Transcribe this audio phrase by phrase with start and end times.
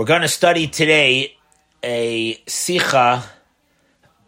[0.00, 1.36] We're going to study today
[1.82, 3.22] a sicha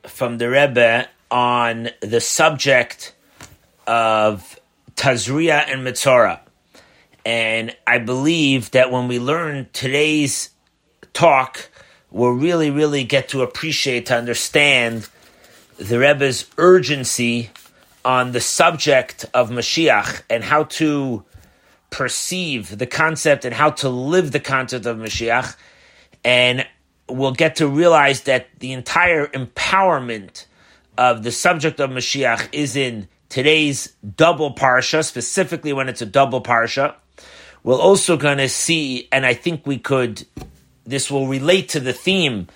[0.03, 3.15] from the Rebbe on the subject
[3.87, 4.61] of
[4.97, 6.41] Tazria and Mitzora.
[7.25, 10.51] And I believe that when we learn today's
[11.15, 11.71] talk,
[12.11, 15.09] we'll really, really get to appreciate, to understand
[15.79, 17.49] the Rebbe's urgency
[18.05, 21.25] on the subject of Mashiach and how to
[21.93, 25.55] perceive the concept and how to live the concept of Mashiach.
[26.25, 26.67] And
[27.09, 30.47] we'll get to realize that the entire empowerment
[30.99, 36.43] of the subject of Mashiach is in today's double parsha, specifically when it's a double
[36.43, 36.95] parsha.
[37.63, 40.27] We're also going to see, and I think we could,
[40.85, 42.49] this will relate to the theme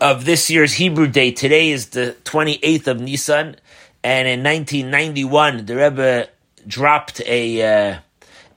[0.00, 1.32] of this year's Hebrew Day.
[1.32, 3.56] Today is the 28th of Nisan,
[4.04, 6.28] and in 1991, the Rebbe
[6.66, 7.98] dropped a uh,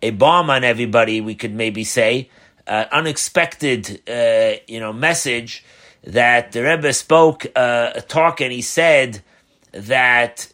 [0.02, 1.22] a bomb on everybody.
[1.22, 2.30] We could maybe say
[2.68, 5.64] uh, unexpected, uh, you know, message
[6.04, 9.24] that the Rebbe spoke uh, a talk, and he said
[9.72, 10.52] that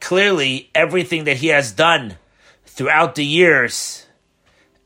[0.00, 2.16] clearly everything that he has done
[2.64, 4.06] throughout the years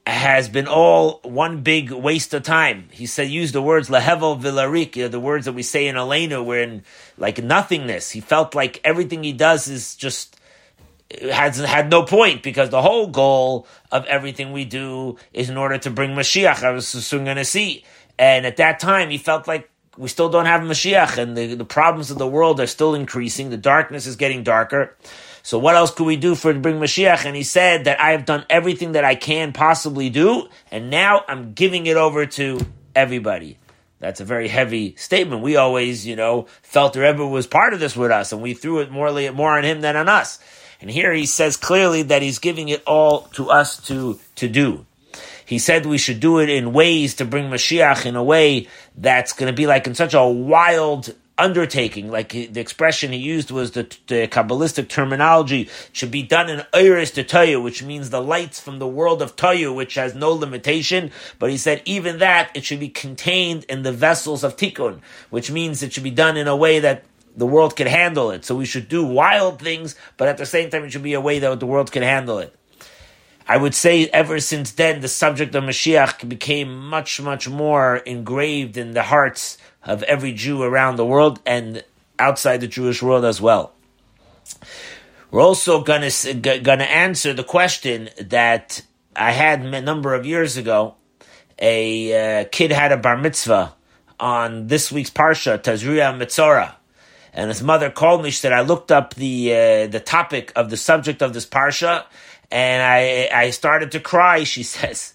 [0.07, 2.89] has been all one big waste of time.
[2.91, 5.95] He said, use the words lehevel vilarik, you know, the words that we say in
[5.95, 6.83] Aleinu, where in
[7.17, 8.11] like nothingness.
[8.11, 10.41] He felt like everything he does is just
[11.21, 15.79] has had no point because the whole goal of everything we do is in order
[15.79, 16.63] to bring Mashiach.
[16.63, 17.85] I was soon going to see,
[18.19, 21.65] and at that time he felt like we still don't have Mashiach, and the, the
[21.65, 23.51] problems of the world are still increasing.
[23.51, 24.97] The darkness is getting darker.
[25.43, 27.25] So what else could we do for to bring Mashiach?
[27.25, 31.25] And he said that I have done everything that I can possibly do, and now
[31.29, 32.61] I'm giving it over to
[32.95, 33.59] everybody.
[33.99, 35.43] That's a very heavy statement.
[35.43, 38.55] We always, you know, felt the Rebbe was part of this with us, and we
[38.55, 40.39] threw it more, more on him than on us.
[40.83, 44.85] And here he says clearly that he's giving it all to us to, to do.
[45.47, 49.33] He said we should do it in ways to bring Mashiach in a way that's
[49.33, 53.73] going to be like in such a wild undertaking, like the expression he used was
[53.73, 58.61] the, the Kabbalistic terminology, should be done in Iris to Tohu, which means the lights
[58.61, 61.11] from the world of Tohu, which has no limitation.
[61.39, 65.51] But he said even that, it should be contained in the vessels of Tikkun, which
[65.51, 67.05] means it should be done in a way that
[67.37, 68.45] the world can handle it.
[68.45, 71.21] So we should do wild things, but at the same time, it should be a
[71.21, 72.55] way that the world can handle it.
[73.47, 78.77] I would say ever since then, the subject of Mashiach became much, much more engraved
[78.77, 81.85] in the hearts of every Jew around the world and
[82.19, 83.73] outside the Jewish world as well.
[85.31, 88.83] We're also going to answer the question that
[89.17, 90.95] I had a number of years ago.
[91.59, 93.75] A uh, kid had a bar mitzvah
[94.21, 96.75] on this week's parsha, Tazria Mitzora,
[97.33, 98.31] and his mother called me.
[98.31, 102.05] She said, "I looked up the uh, the topic of the subject of this parsha,
[102.51, 105.15] and I I started to cry." She says,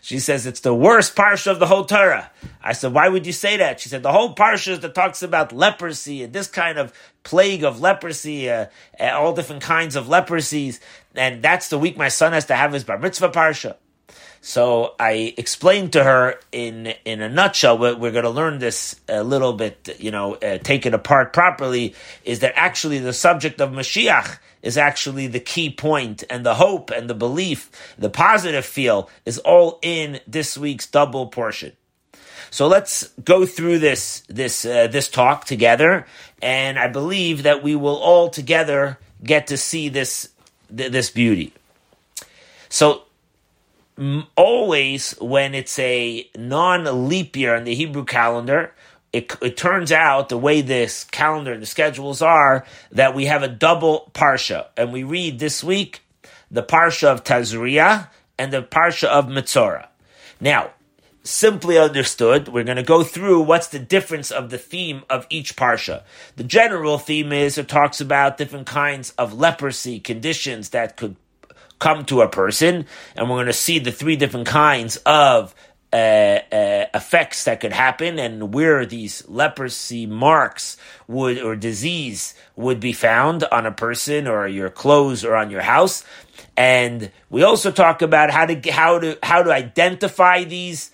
[0.00, 2.30] she says it's the worst parsha of the whole Torah.
[2.60, 3.78] I said, why would you say that?
[3.78, 6.92] She said the whole parsha that talks about leprosy and this kind of
[7.22, 8.66] plague of leprosy, uh,
[9.00, 10.80] all different kinds of leprosies,
[11.14, 13.76] and that's the week my son has to have his bar mitzvah parsha.
[14.44, 17.78] So I explained to her in in a nutshell.
[17.78, 21.32] We're, we're going to learn this a little bit, you know, uh, take it apart
[21.32, 21.94] properly.
[22.24, 24.38] Is that actually the subject of Mashiach?
[24.62, 29.38] is actually the key point, and the hope and the belief, the positive feel, is
[29.38, 31.72] all in this week's double portion.
[32.50, 36.06] So let's go through this this uh, this talk together,
[36.40, 40.28] and I believe that we will all together get to see this
[40.70, 41.52] this beauty.
[42.68, 43.02] So
[44.36, 48.74] always when it's a non leap year in the Hebrew calendar,
[49.12, 53.42] it, it turns out the way this calendar and the schedules are that we have
[53.42, 56.00] a double parsha, and we read this week
[56.50, 58.08] the parsha of Tazria
[58.38, 59.88] and the parsha of Mitzora.
[60.40, 60.70] Now,
[61.22, 65.56] simply understood, we're going to go through what's the difference of the theme of each
[65.56, 66.02] parsha.
[66.36, 71.16] The general theme is it talks about different kinds of leprosy conditions that could
[71.82, 75.52] come to a person, and we're going to see the three different kinds of
[75.92, 75.96] uh,
[76.52, 80.76] uh, effects that could happen and where these leprosy marks
[81.08, 85.60] would or disease would be found on a person or your clothes or on your
[85.60, 86.04] house.
[86.56, 90.92] And we also talk about how to how to how to identify these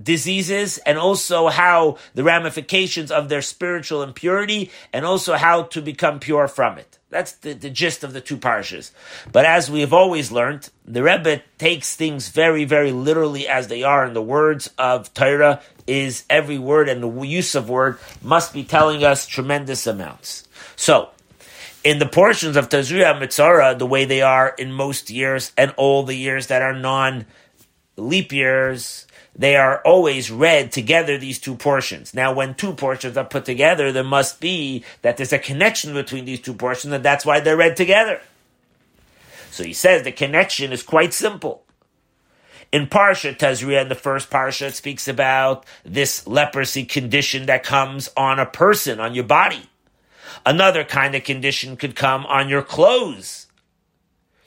[0.00, 6.20] diseases and also how the ramifications of their spiritual impurity and also how to become
[6.20, 6.98] pure from it.
[7.14, 8.90] That's the, the gist of the two parshas.
[9.30, 13.84] But as we have always learned, the Rebbe takes things very, very literally as they
[13.84, 18.52] are, and the words of Torah is every word, and the use of word must
[18.52, 20.48] be telling us tremendous amounts.
[20.74, 21.10] So,
[21.84, 26.02] in the portions of Tazria Mitzara, the way they are in most years, and all
[26.02, 27.26] the years that are non
[27.96, 32.14] leap years, they are always read together, these two portions.
[32.14, 36.24] Now, when two portions are put together, there must be that there's a connection between
[36.24, 38.20] these two portions, and that's why they're read together.
[39.50, 41.64] So he says the connection is quite simple.
[42.72, 48.10] In Parsha Tazria, in the first Parsha, it speaks about this leprosy condition that comes
[48.16, 49.68] on a person, on your body.
[50.44, 53.46] Another kind of condition could come on your clothes.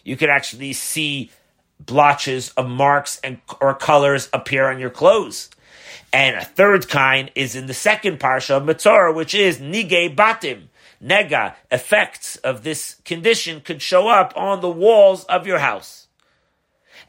[0.03, 1.31] You could actually see
[1.79, 5.49] blotches of marks and or colors appear on your clothes.
[6.13, 10.67] And a third kind is in the second parsha of Mitzorah, which is nige batim.
[11.03, 16.07] Nega, effects of this condition could show up on the walls of your house.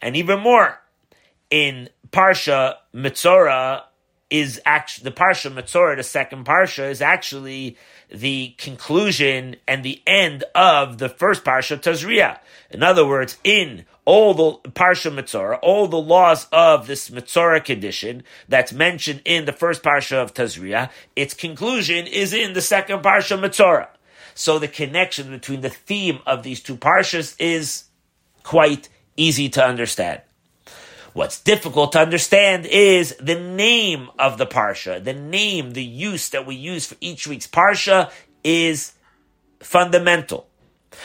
[0.03, 0.79] And even more,
[1.51, 3.83] in Parsha Mitzorah
[4.31, 7.79] is actually, the Parsha Mitzorah, the second Parsha, is actually
[8.11, 12.39] the conclusion and the end of the first Parsha Tazria.
[12.71, 18.23] In other words, in all the Parsha Mitzorah, all the laws of this Mitzorah condition
[18.49, 23.39] that's mentioned in the first Parsha of Tazria, its conclusion is in the second Parsha
[23.39, 23.89] Mitzorah.
[24.35, 27.85] So the connection between the theme of these two Parshas is
[28.45, 30.23] quite easy to understand.
[31.15, 35.03] What's difficult to understand is the name of the Parsha.
[35.03, 38.11] The name, the use that we use for each week's Parsha
[38.45, 38.93] is
[39.61, 40.49] fundamental.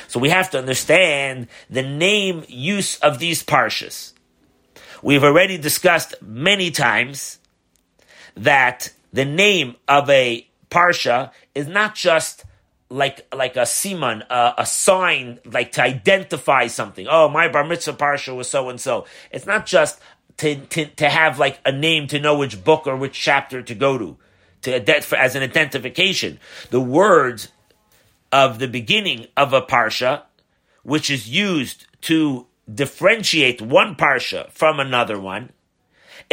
[0.07, 4.13] So we have to understand the name use of these parshas.
[5.01, 7.39] We've already discussed many times
[8.35, 12.45] that the name of a parsha is not just
[12.93, 17.07] like like a siman, a, a sign, like to identify something.
[17.09, 19.05] Oh, my bar mitzvah parsha was so and so.
[19.31, 19.99] It's not just
[20.37, 23.75] to, to, to have like a name to know which book or which chapter to
[23.75, 24.17] go to,
[24.61, 26.39] to as an identification.
[26.69, 27.49] The words
[28.31, 30.23] of the beginning of a parsha,
[30.83, 35.51] which is used to differentiate one parsha from another one.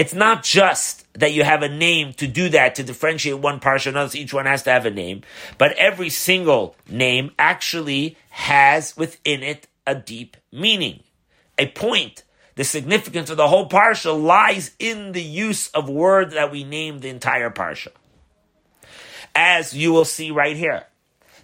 [0.00, 3.88] It's not just that you have a name to do that, to differentiate one parsha
[3.88, 5.20] another, each one has to have a name,
[5.58, 11.02] but every single name actually has within it a deep meaning,
[11.58, 12.24] a point.
[12.54, 17.00] The significance of the whole parsha lies in the use of word that we name
[17.00, 17.88] the entire parsha.
[19.34, 20.84] As you will see right here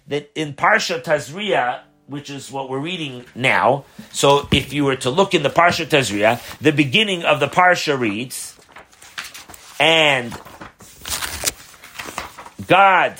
[0.07, 5.09] that in Parsha Tazria, which is what we're reading now, so if you were to
[5.09, 8.57] look in the Parsha Tazria, the beginning of the Parsha reads,
[9.79, 10.33] and
[12.65, 13.15] God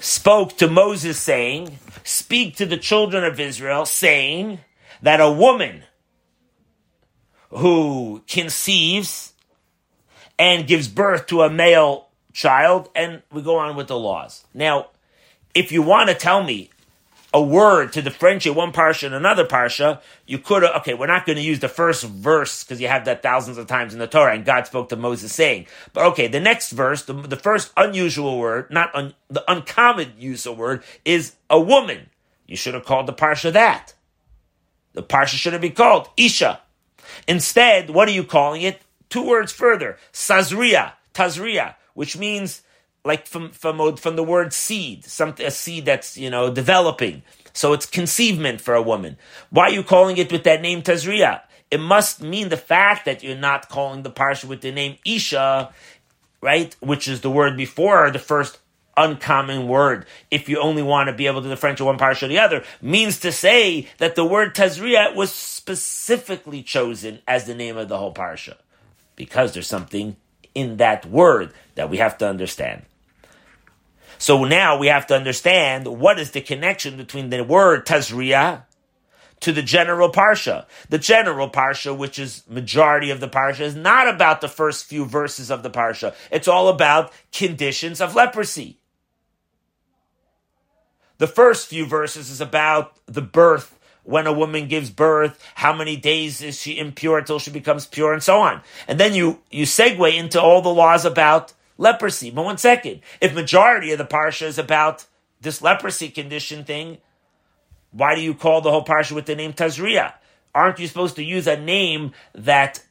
[0.00, 4.60] spoke to Moses saying, Speak to the children of Israel, saying
[5.02, 5.82] that a woman
[7.50, 9.32] who conceives
[10.38, 14.44] and gives birth to a male child, and we go on with the laws.
[14.52, 14.88] Now,
[15.54, 16.70] if you want to tell me
[17.32, 21.26] a word to differentiate one parsha and another parsha, you could have, okay, we're not
[21.26, 24.06] going to use the first verse because you have that thousands of times in the
[24.06, 25.66] Torah and God spoke to Moses saying.
[25.92, 30.46] But okay, the next verse, the, the first unusual word, not un, the uncommon use
[30.46, 32.08] of word, is a woman.
[32.46, 33.94] You should have called the parsha that.
[34.92, 36.60] The parsha should have been called Isha.
[37.26, 38.80] Instead, what are you calling it?
[39.08, 42.62] Two words further, Sazria, Tazria which means
[43.04, 47.22] like from from uh, from the word seed, something a seed that's you know developing.
[47.52, 49.16] So it's conceivement for a woman.
[49.50, 51.42] Why are you calling it with that name Tazria?
[51.70, 55.72] It must mean the fact that you're not calling the parsha with the name Isha,
[56.40, 56.76] right?
[56.80, 58.58] Which is the word before the first
[58.96, 60.06] uncommon word.
[60.30, 63.20] If you only want to be able to differentiate one parsha or the other, means
[63.20, 68.14] to say that the word Tazria was specifically chosen as the name of the whole
[68.14, 68.56] parsha
[69.16, 70.16] because there's something
[70.54, 72.82] in that word that we have to understand.
[74.18, 78.64] So now we have to understand what is the connection between the word Tazria
[79.40, 80.66] to the general parsha.
[80.88, 85.04] The general parsha, which is majority of the parsha, is not about the first few
[85.04, 86.14] verses of the parsha.
[86.30, 88.78] It's all about conditions of leprosy.
[91.18, 95.96] The first few verses is about the birth when a woman gives birth, how many
[95.96, 98.60] days is she impure until she becomes pure, and so on.
[98.86, 102.30] And then you, you segue into all the laws about leprosy.
[102.30, 105.06] But one second, if majority of the parsha is about
[105.40, 106.98] this leprosy condition thing,
[107.90, 110.14] why do you call the whole parsha with the name Tazria?
[110.54, 112.82] Aren't you supposed to use a name that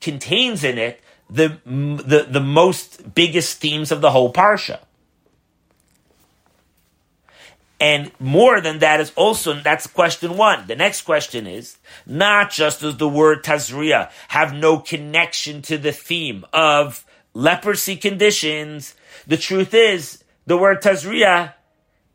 [0.00, 4.80] contains in it the, the, the most biggest themes of the whole parsha?
[7.82, 10.68] And more than that is also, that's question one.
[10.68, 15.90] The next question is, not just does the word Tazria have no connection to the
[15.90, 18.94] theme of leprosy conditions,
[19.26, 21.54] the truth is, the word Tazria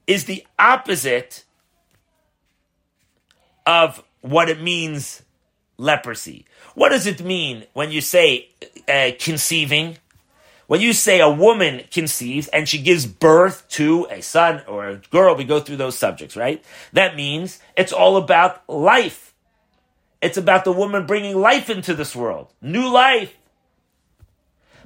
[0.05, 1.43] is the opposite
[3.65, 5.21] of what it means
[5.77, 6.45] leprosy.
[6.75, 8.49] What does it mean when you say
[8.87, 9.97] uh, conceiving?
[10.67, 14.97] When you say a woman conceives and she gives birth to a son or a
[14.97, 16.63] girl, we go through those subjects, right?
[16.91, 19.33] That means it's all about life.
[20.21, 23.36] It's about the woman bringing life into this world, new life.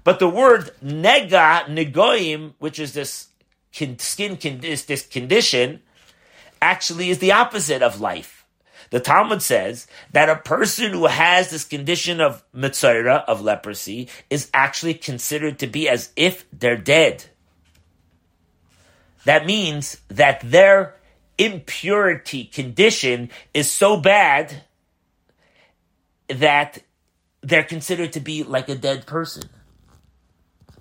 [0.04, 3.28] But the word nega, negoim, which is this
[3.72, 5.82] skin, this, this condition,
[6.62, 8.46] actually is the opposite of life.
[8.90, 14.50] The Talmud says that a person who has this condition of mitzvah, of leprosy, is
[14.54, 17.26] actually considered to be as if they're dead.
[19.24, 20.96] That means that their
[21.38, 24.64] impurity condition is so bad
[26.28, 26.80] that
[27.42, 29.44] they're considered to be like a dead person.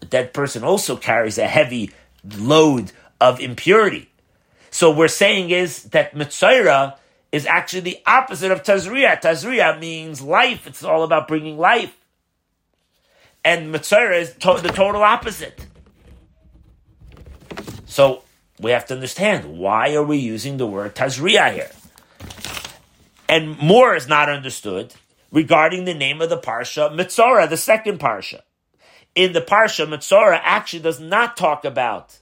[0.03, 1.91] A dead person also carries a heavy
[2.37, 4.11] load of impurity.
[4.71, 6.97] So we're saying is that Mitzayra
[7.33, 9.21] is actually the opposite of Tazria.
[9.21, 10.67] Tazria means life.
[10.67, 11.97] It's all about bringing life.
[13.45, 15.67] And Mitzayra is to- the total opposite.
[17.87, 18.23] So
[18.61, 21.71] we have to understand why are we using the word Tazria here?
[23.29, 24.95] And more is not understood
[25.31, 28.41] regarding the name of the Parsha, Mitzora, the second Parsha.
[29.15, 32.19] In the Parsha, Mitzora actually does not talk about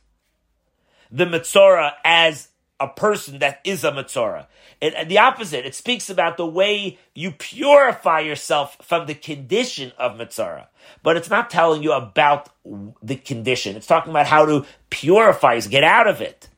[1.11, 2.49] the Mitzora as
[2.81, 4.47] a person that is a Mitzora.
[4.81, 10.17] It, the opposite, it speaks about the way you purify yourself from the condition of
[10.17, 10.67] Mitzora.
[11.03, 12.51] But it's not telling you about
[13.03, 13.77] the condition.
[13.77, 16.49] It's talking about how to purify yourself, get out of it.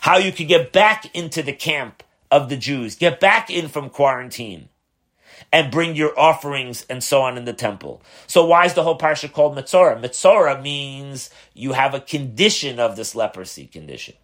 [0.00, 3.88] How you can get back into the camp of the Jews, get back in from
[3.88, 4.68] quarantine
[5.52, 8.02] and bring your offerings and so on in the temple.
[8.26, 10.00] So why is the whole parsha called Mitzora?
[10.00, 14.14] Mitzora means you have a condition of this leprosy condition.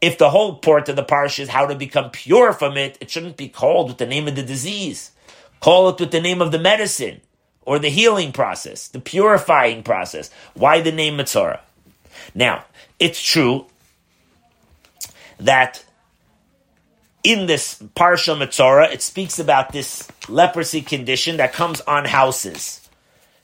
[0.00, 3.10] If the whole part of the parsha is how to become pure from it, it
[3.10, 5.12] shouldn't be called with the name of the disease.
[5.60, 7.22] Call it with the name of the medicine
[7.62, 10.30] or the healing process, the purifying process.
[10.52, 11.60] Why the name Mitzora?
[12.34, 12.66] Now,
[12.98, 13.66] it's true
[15.40, 15.84] that
[17.24, 22.88] in this Parsha Mitzora, it speaks about this leprosy condition that comes on houses,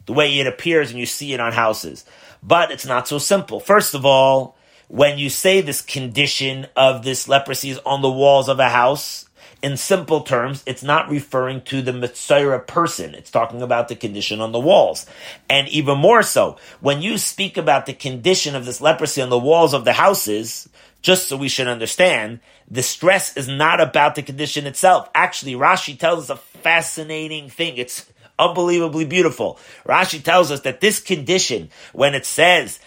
[0.05, 2.05] the way it appears and you see it on houses.
[2.43, 3.59] But it's not so simple.
[3.59, 4.57] First of all,
[4.89, 9.30] when you say this condition of this leprosy is on the walls of a house,
[9.63, 13.15] in simple terms, it's not referring to the Mitzora person.
[13.15, 15.07] It's talking about the condition on the walls.
[15.49, 19.39] And even more so, when you speak about the condition of this leprosy on the
[19.39, 20.69] walls of the houses,
[21.03, 22.41] just so we should understand,
[22.71, 25.09] the stress is not about the condition itself.
[25.15, 27.77] Actually, Rashi tells us a fascinating thing.
[27.77, 29.59] It's unbelievably beautiful.
[29.87, 32.81] Rashi tells us that this condition, when it says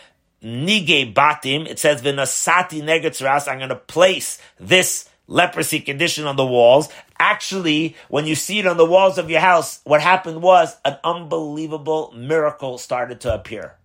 [0.43, 6.45] nige batim, it says v'nasati negetzeras, I'm going to place this leprosy condition on the
[6.45, 6.89] walls.
[7.19, 10.97] Actually, when you see it on the walls of your house, what happened was an
[11.03, 13.75] unbelievable miracle started to appear.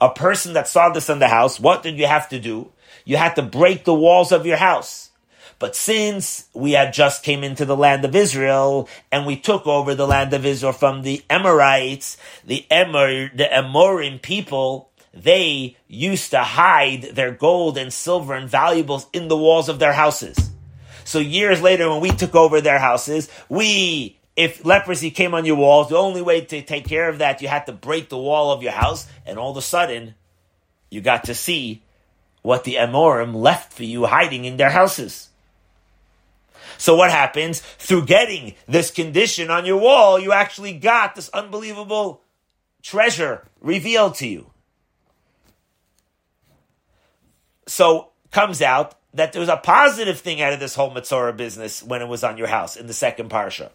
[0.00, 2.72] A person that saw this in the house, what did you have to do?
[3.04, 5.10] You had to break the walls of your house.
[5.58, 9.94] But since we had just came into the land of Israel and we took over
[9.94, 16.40] the land of Israel from the Amorites, the Emor, the Amorim people, they used to
[16.40, 20.50] hide their gold and silver and valuables in the walls of their houses.
[21.04, 25.56] So years later, when we took over their houses, we, if leprosy came on your
[25.56, 28.52] walls, the only way to take care of that, you had to break the wall
[28.52, 30.14] of your house, and all of a sudden,
[30.90, 31.82] you got to see
[32.42, 35.28] what the Amorim left for you hiding in their houses.
[36.78, 37.60] So what happens?
[37.60, 42.20] Through getting this condition on your wall, you actually got this unbelievable
[42.82, 44.50] treasure revealed to you.
[47.66, 51.82] So comes out that there was a positive thing out of this whole Mitzora business
[51.82, 53.70] when it was on your house in the second parsha.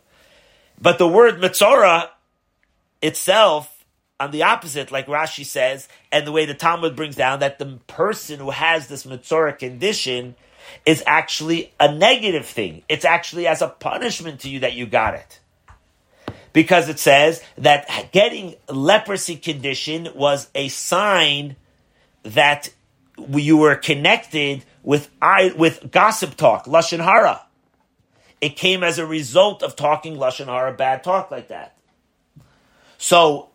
[0.80, 2.10] But the word Mitzora
[3.02, 3.86] itself
[4.20, 7.80] on the opposite, like Rashi says, and the way the Talmud brings down that the
[7.88, 10.36] person who has this Mitzora condition
[10.86, 12.84] is actually a negative thing.
[12.90, 15.40] It's actually as a punishment to you that you got it.
[16.52, 21.56] Because it says that getting leprosy condition was a sign
[22.24, 22.70] that
[23.30, 27.46] you were connected with I, with gossip talk, lashon hara.
[28.42, 31.78] It came as a result of talking lashon hara, bad talk like that.
[32.98, 33.52] So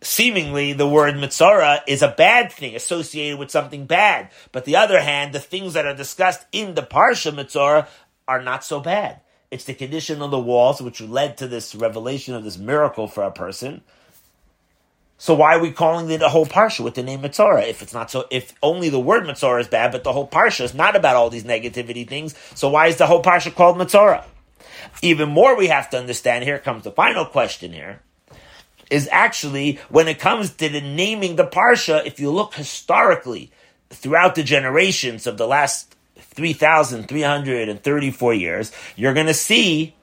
[0.00, 4.30] seemingly the word mitzara is a bad thing associated with something bad.
[4.50, 7.86] But the other hand, the things that are discussed in the parsha mitzara
[8.26, 9.20] are not so bad.
[9.52, 13.22] It's the condition on the walls which led to this revelation of this miracle for
[13.22, 13.82] a person.
[15.16, 17.68] So why are we calling it a whole parsha with the name Mitzora?
[17.68, 20.64] If it's not so, if only the word Mitzora is bad, but the whole parsha
[20.64, 22.34] is not about all these negativity things.
[22.54, 24.24] So why is the whole parsha called Mitzora?
[25.02, 26.44] Even more, we have to understand.
[26.44, 27.72] Here comes the final question.
[27.72, 28.00] Here
[28.90, 32.04] is actually when it comes to the naming the parsha.
[32.04, 33.50] If you look historically
[33.90, 39.94] throughout the generations of the last 3,334 years, you're going to see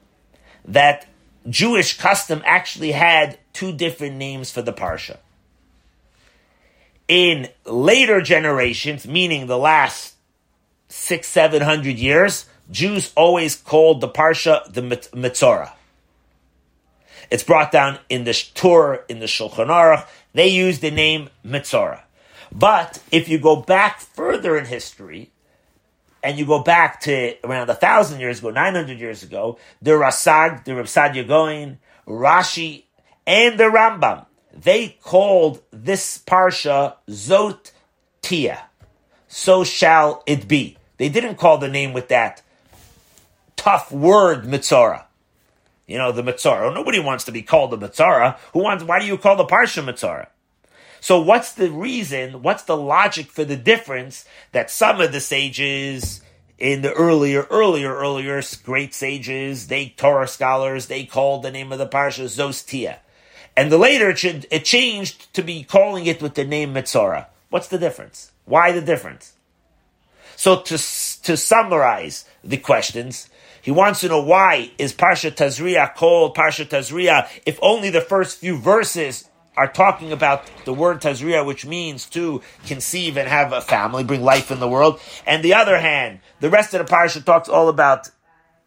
[0.66, 1.08] that
[1.50, 5.18] Jewish custom actually had two different names for the parsha.
[7.08, 10.16] In later generations, meaning the last
[10.88, 15.72] six, seven hundred years, Jews always called the parsha the Mitzorah.
[17.30, 20.06] It's brought down in the Tur, in the Shulchan Aruch.
[20.34, 22.02] They use the name Mitzorah.
[22.52, 25.32] But if you go back further in history,
[26.24, 29.92] and you go back to around a thousand years ago, nine hundred years ago, the
[29.92, 32.84] Rasag, the Reb Saadia Gaon, Rashi,
[33.32, 37.72] and the Rambam, they called this parsha Zot
[38.22, 38.60] Tihyeh.
[39.30, 40.78] So shall it be.
[40.98, 42.42] They didn't call the name with that
[43.56, 45.06] tough word Mitzorah.
[45.88, 46.72] You know, the Mitzorah.
[46.72, 48.38] Oh, nobody wants to be called the Mitzorah.
[48.52, 50.28] Who wants, why do you call the Parsha Mitzorah?
[51.00, 56.22] So what's the reason, what's the logic for the difference that some of the sages
[56.60, 61.80] in the earlier, earlier, earlier great sages, they Torah scholars, they called the name of
[61.80, 62.98] the parsha Zos Tihyeh.
[63.56, 67.28] And the later it, should it changed to be calling it with the name Mitzorah.
[67.50, 68.32] What's the difference?
[68.46, 69.34] Why the difference?
[70.36, 73.30] So to, to summarize the questions,
[73.62, 78.40] he wants to know why is Parsha Tazria called Parsha Tazria if only the first
[78.40, 83.62] few verses are talking about the word Tazria, which means to conceive and have a
[83.62, 85.00] family, bring life in the world.
[85.28, 88.10] And the other hand, the rest of the parsha talks all about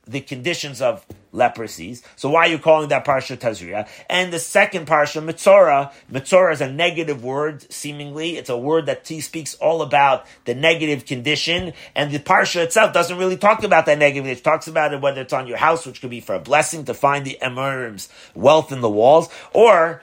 [0.06, 2.02] the conditions of leprosies.
[2.16, 3.88] So why are you calling that parsha Tazria?
[4.08, 8.36] And the second parsha, Mitzora, Mitzora is a negative word, seemingly.
[8.36, 11.72] It's a word that speaks all about the negative condition.
[11.94, 14.26] And the parsha itself doesn't really talk about that negative.
[14.26, 16.84] It talks about it whether it's on your house, which could be for a blessing
[16.84, 20.02] to find the Emirim's wealth in the walls, or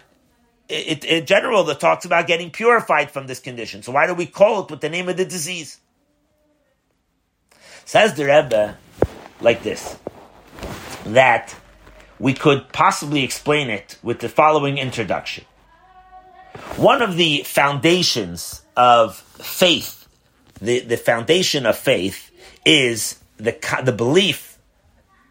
[0.70, 3.84] it, in general that talks about getting purified from this condition.
[3.84, 5.80] So why do we call it with the name of the disease?
[7.86, 8.78] Says the Rebbe
[9.42, 9.98] like this,
[11.14, 11.56] that
[12.20, 15.46] we could possibly explain it with the following introduction.
[16.76, 20.08] One of the foundations of faith,
[20.60, 22.32] the, the foundation of faith
[22.66, 24.52] is the, the belief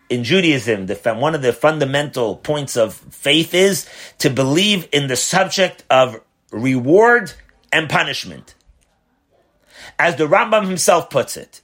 [0.09, 3.89] in Judaism, the, one of the fundamental points of faith is
[4.19, 7.33] to believe in the subject of reward
[7.73, 8.57] and punishment.
[9.99, 11.61] As the Rambam himself puts it,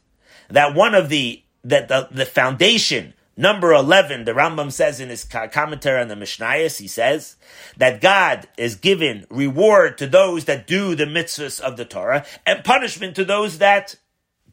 [0.49, 5.25] that one of the, that the, the foundation, number 11, the Rambam says in his
[5.25, 7.37] commentary on the Mishnayos, he says
[7.77, 12.65] that God is given reward to those that do the mitzvahs of the Torah and
[12.65, 13.97] punishment to those that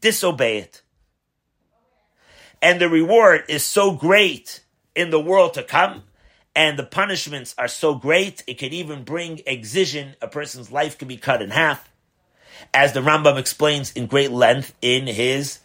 [0.00, 0.82] disobey it
[2.64, 4.64] and the reward is so great
[4.96, 6.02] in the world to come,
[6.56, 10.14] and the punishments are so great, it could even bring excision.
[10.22, 11.92] A person's life could be cut in half,
[12.72, 15.58] as the Rambam explains in great length in his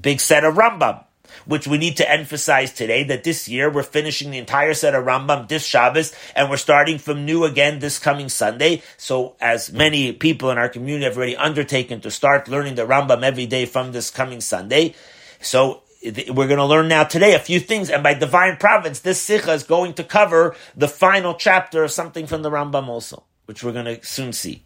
[0.00, 1.04] big set of Rambam,
[1.46, 5.04] which we need to emphasize today that this year we're finishing the entire set of
[5.04, 8.82] Rambam this Shabbos, and we're starting from new again this coming Sunday.
[8.96, 13.22] So, as many people in our community have already undertaken to start learning the Rambam
[13.22, 14.94] every day from this coming Sunday.
[15.40, 19.20] So we're going to learn now today a few things, and by divine providence, this
[19.20, 23.62] sikha is going to cover the final chapter of something from the Rambam also, which
[23.62, 24.62] we're going to soon see.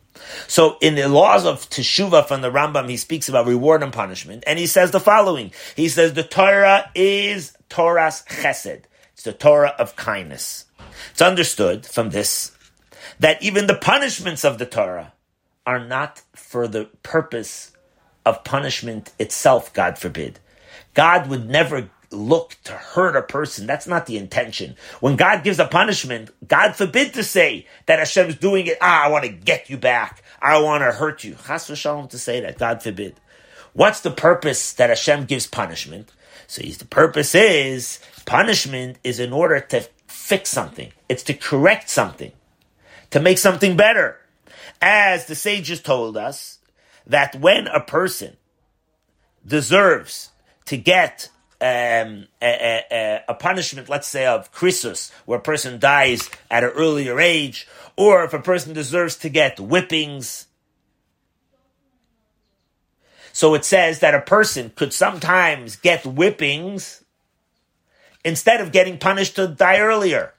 [0.46, 4.44] So, in the laws of Teshuvah from the Rambam, he speaks about reward and punishment,
[4.46, 8.82] and he says the following: He says the Torah is Toras Chesed;
[9.12, 10.66] it's the Torah of kindness.
[11.10, 12.52] It's understood from this
[13.18, 15.12] that even the punishments of the Torah
[15.66, 17.72] are not for the purpose
[18.24, 19.72] of punishment itself.
[19.72, 20.40] God forbid
[20.94, 23.66] God would never look to hurt a person.
[23.66, 24.76] That's not the intention.
[25.00, 28.78] When God gives a punishment, God forbid to say that Hashem's doing it.
[28.80, 30.22] Ah, I want to get you back.
[30.40, 31.36] I want to hurt you.
[31.46, 32.58] Chas v'shalom to say that.
[32.58, 33.14] God forbid.
[33.72, 36.12] What's the purpose that Hashem gives punishment?
[36.46, 40.92] So the purpose is punishment is in order to fix something.
[41.08, 42.32] It's to correct something,
[43.10, 44.18] to make something better.
[44.80, 46.58] As the sages told us
[47.06, 48.36] that when a person
[49.46, 50.30] deserves
[50.66, 51.30] to get
[51.62, 56.70] um, a, a, a, punishment, let's say, of krisus, where a person dies at an
[56.70, 60.46] earlier age, or if a person deserves to get whippings.
[63.32, 67.04] So it says that a person could sometimes get whippings
[68.24, 70.34] instead of getting punished to die earlier.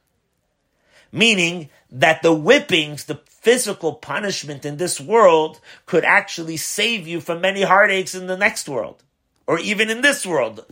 [1.09, 7.39] Meaning that the whippings, the physical punishment in this world, could actually save you from
[7.39, 9.03] many heartaches in the next world
[9.47, 10.65] or even in this world.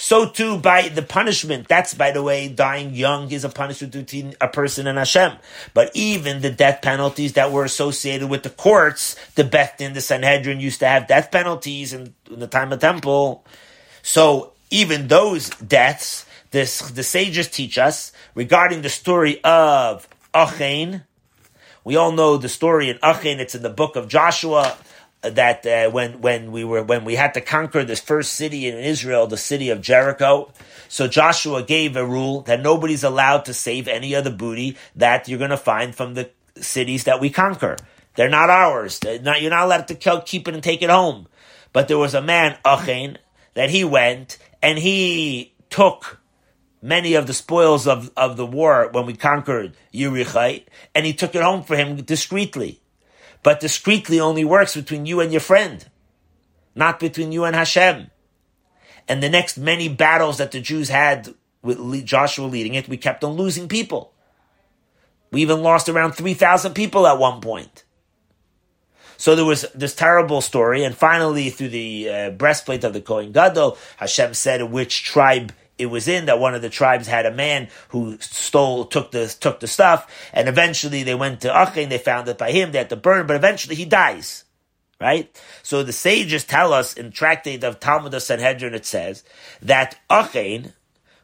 [0.00, 1.68] So too by the punishment.
[1.68, 5.32] That's, by the way, dying young is a punishment between a person and Hashem.
[5.74, 10.00] But even the death penalties that were associated with the courts, the Beth Din, the
[10.00, 13.44] Sanhedrin used to have death penalties in, in the time of temple.
[14.00, 21.02] So even those deaths, this, the sages teach us regarding the story of Achain.
[21.84, 23.38] We all know the story in Achain.
[23.38, 24.78] It's in the book of Joshua
[25.22, 28.78] that uh, when when we were when we had to conquer this first city in
[28.78, 30.52] Israel, the city of Jericho.
[30.88, 35.28] So Joshua gave a rule that nobody's allowed to save any of the booty that
[35.28, 37.76] you're going to find from the cities that we conquer.
[38.16, 38.98] They're not ours.
[38.98, 41.28] They're not, you're not allowed to kill, keep it and take it home.
[41.72, 43.18] But there was a man, Achin,
[43.54, 46.18] that he went and he took
[46.82, 51.34] many of the spoils of, of the war when we conquered Yericho, and he took
[51.34, 52.79] it home for him discreetly.
[53.42, 55.88] But discreetly only works between you and your friend,
[56.74, 58.10] not between you and Hashem.
[59.08, 63.24] And the next many battles that the Jews had with Joshua leading it, we kept
[63.24, 64.12] on losing people.
[65.30, 67.84] We even lost around 3,000 people at one point.
[69.16, 73.32] So there was this terrible story, and finally, through the uh, breastplate of the Kohen
[73.32, 77.32] Gadol, Hashem said which tribe it was in that one of the tribes had a
[77.32, 81.98] man who stole, took the took the stuff, and eventually they went to Achain, they
[81.98, 84.44] found it by him, they had to burn, but eventually he dies.
[85.00, 85.34] Right?
[85.62, 89.24] So the sages tell us in tractate of Talmud of Sanhedrin, it says
[89.62, 90.74] that Achain,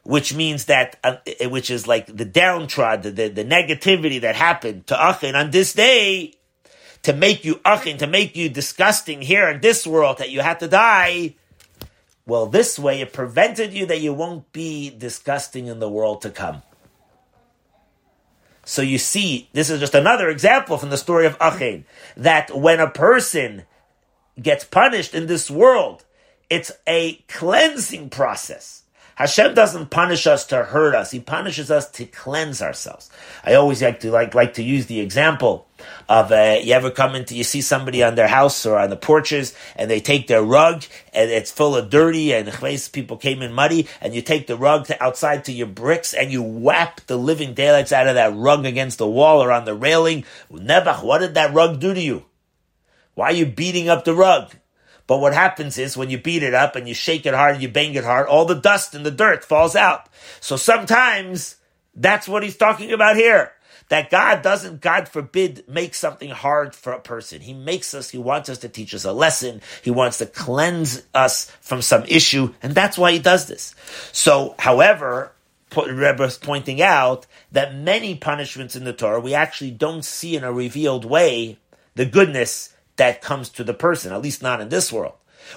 [0.01, 4.95] which means that, uh, which is like the downtrodden, the, the, negativity that happened to
[4.95, 6.33] Achain on this day,
[7.03, 10.59] to make you Achain, to make you disgusting here in this world that you had
[10.61, 11.35] to die,
[12.27, 16.29] well, this way it prevented you that you won't be disgusting in the world to
[16.29, 16.61] come.
[18.65, 21.85] So you see, this is just another example from the story of Achain,
[22.17, 23.63] that when a person
[24.39, 26.03] gets punished in this world,
[26.49, 28.76] it's a cleansing process.
[29.17, 33.09] Hashem doesn't punish us to hurt us; He punishes us to cleanse ourselves.
[33.43, 35.67] I always like to like like to use the example
[36.07, 38.95] of uh, you ever come into you see somebody on their house or on the
[38.95, 42.47] porches and they take their rug and it's full of dirty and
[42.93, 46.31] people came in muddy and you take the rug to outside to your bricks and
[46.31, 49.73] you whap the living daylights out of that rug against the wall or on the
[49.73, 50.23] railing.
[50.51, 52.25] Nebuch, what did that rug do to you?
[53.15, 54.53] Why are you beating up the rug?
[55.07, 57.63] But what happens is when you beat it up and you shake it hard and
[57.63, 60.09] you bang it hard, all the dust and the dirt falls out.
[60.41, 61.55] So sometimes
[61.95, 63.53] that's what he's talking about here.
[63.89, 67.39] That God doesn't, God forbid, make something hard for a person.
[67.39, 69.61] He makes us, He wants us to teach us a lesson.
[69.81, 73.75] He wants to cleanse us from some issue, and that's why He does this.
[74.11, 75.31] So, however,
[75.73, 80.43] Rebbe is pointing out that many punishments in the Torah we actually don't see in
[80.43, 81.57] a revealed way
[81.95, 85.13] the goodness that comes to the person, at least not in this world.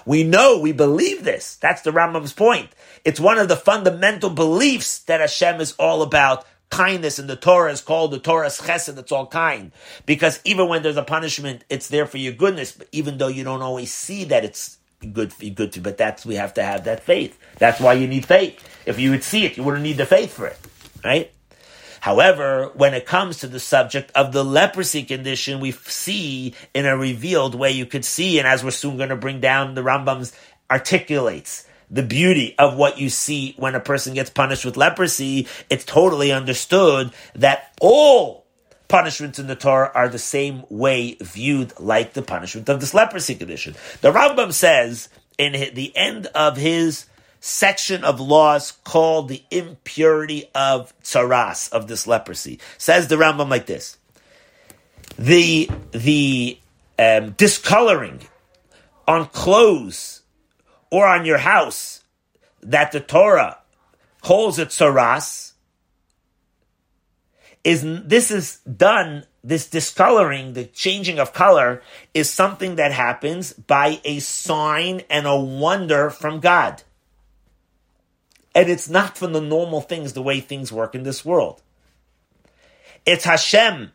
[0.07, 1.57] We know, we believe this.
[1.57, 2.70] That's the Rambam's point.
[3.05, 7.72] It's one of the fundamental beliefs that Hashem is all about kindness, and the Torah
[7.72, 9.72] is called the Toras chesed, it's all kind.
[10.07, 13.42] Because even when there's a punishment, it's there for your goodness, but even though you
[13.42, 14.79] don't always see that it's
[15.12, 17.37] good for you, good to, but that's, we have to have that faith.
[17.59, 18.62] That's why you need faith.
[18.87, 20.59] If you would see it, you wouldn't need the faith for it.
[21.05, 21.33] Right?
[22.00, 26.96] However, when it comes to the subject of the leprosy condition, we see in a
[26.96, 30.32] revealed way, you could see, and as we're soon going to bring down, the Rambam's
[30.70, 35.48] articulates the beauty of what you see when a person gets punished with leprosy.
[35.68, 38.46] It's totally understood that all
[38.86, 43.34] punishments in the Torah are the same way viewed like the punishment of this leprosy
[43.34, 43.74] condition.
[44.00, 47.06] The Rambam says in the end of his
[47.40, 52.61] section of laws called the impurity of tsaras, of this leprosy.
[52.79, 53.96] Says the Rambam like this.
[55.18, 56.59] The, the
[56.98, 58.20] um, discoloring
[59.09, 60.22] on clothes
[60.90, 62.05] or on your house
[62.62, 63.59] that the Torah
[64.22, 65.53] calls it tsaras,
[67.64, 74.00] is this is done this discoloring, the changing of color, is something that happens by
[74.05, 76.83] a sign and a wonder from God.
[78.54, 81.62] And it's not from the normal things, the way things work in this world.
[83.06, 83.92] It's Hashem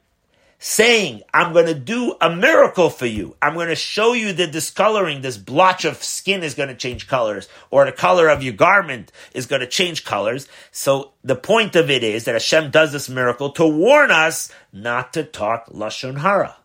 [0.57, 3.35] saying, I'm going to do a miracle for you.
[3.41, 5.21] I'm going to show you the discoloring.
[5.21, 9.11] This blotch of skin is going to change colors, or the color of your garment
[9.33, 10.47] is going to change colors.
[10.71, 15.13] So the point of it is that Hashem does this miracle to warn us not
[15.13, 16.55] to talk Lashon Hara.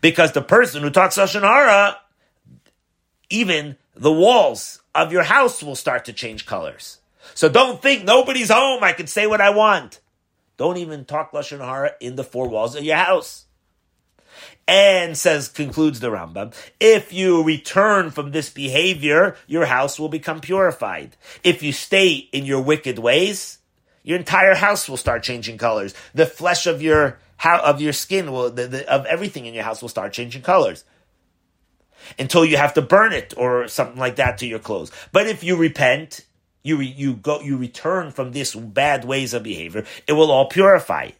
[0.00, 1.98] Because the person who talks Lashon Hara,
[3.28, 6.98] even the walls of your house will start to change colors.
[7.34, 8.84] So don't think nobody's home.
[8.84, 10.00] I can say what I want.
[10.56, 13.44] Don't even talk lashon hara in the four walls of your house.
[14.68, 20.40] And says, concludes the Rambam, if you return from this behavior, your house will become
[20.40, 21.16] purified.
[21.44, 23.58] If you stay in your wicked ways,
[24.02, 25.94] your entire house will start changing colors.
[26.14, 29.82] The flesh of your of your skin will the, the, of everything in your house
[29.82, 30.84] will start changing colors
[32.18, 34.90] until you have to burn it or something like that to your clothes.
[35.12, 36.24] But if you repent,
[36.62, 40.46] you re, you go you return from this bad ways of behavior, it will all
[40.46, 41.10] purify.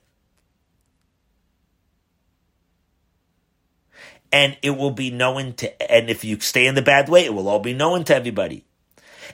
[4.33, 7.33] and it will be known to, and if you stay in the bad way, it
[7.33, 8.65] will all be known to everybody.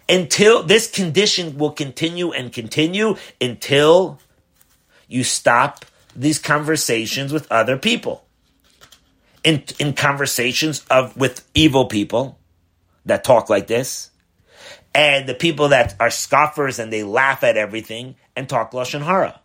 [0.08, 4.20] Until this condition will continue and continue until
[5.08, 5.84] you stop
[6.14, 8.24] these conversations with other people.
[9.44, 12.38] In, in conversations of with evil people
[13.06, 14.10] that talk like this,
[14.94, 19.40] and the people that are scoffers and they laugh at everything and talk lashon hara.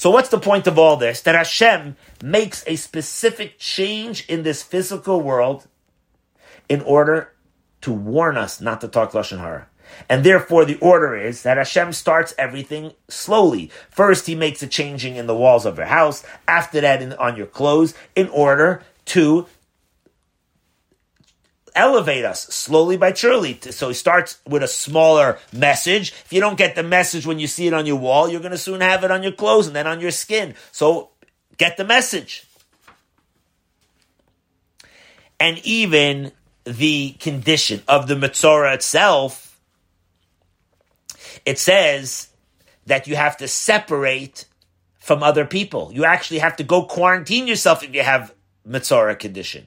[0.00, 1.20] So what's the point of all this?
[1.20, 5.66] That Hashem makes a specific change in this physical world
[6.70, 7.34] in order
[7.82, 9.66] to warn us not to talk Lashon Hara.
[10.08, 13.70] And therefore, the order is that Hashem starts everything slowly.
[13.90, 16.24] First, He makes a changing in the walls of your house.
[16.48, 19.46] After that, in, on your clothes, in order to
[21.74, 23.58] elevate us slowly by surely.
[23.60, 26.12] So he starts with a smaller message.
[26.24, 28.52] If you don't get the message when you see it on your wall, you're going
[28.52, 30.54] to soon have it on your clothes and then on your skin.
[30.72, 31.10] So
[31.56, 32.44] get the message.
[35.38, 36.32] And even
[36.64, 39.58] the condition of the Mitzorah itself,
[41.46, 42.28] it says
[42.86, 44.44] that you have to separate
[44.98, 45.90] from other people.
[45.92, 48.34] You actually have to go quarantine yourself if you have
[48.68, 49.66] Mitzorah condition.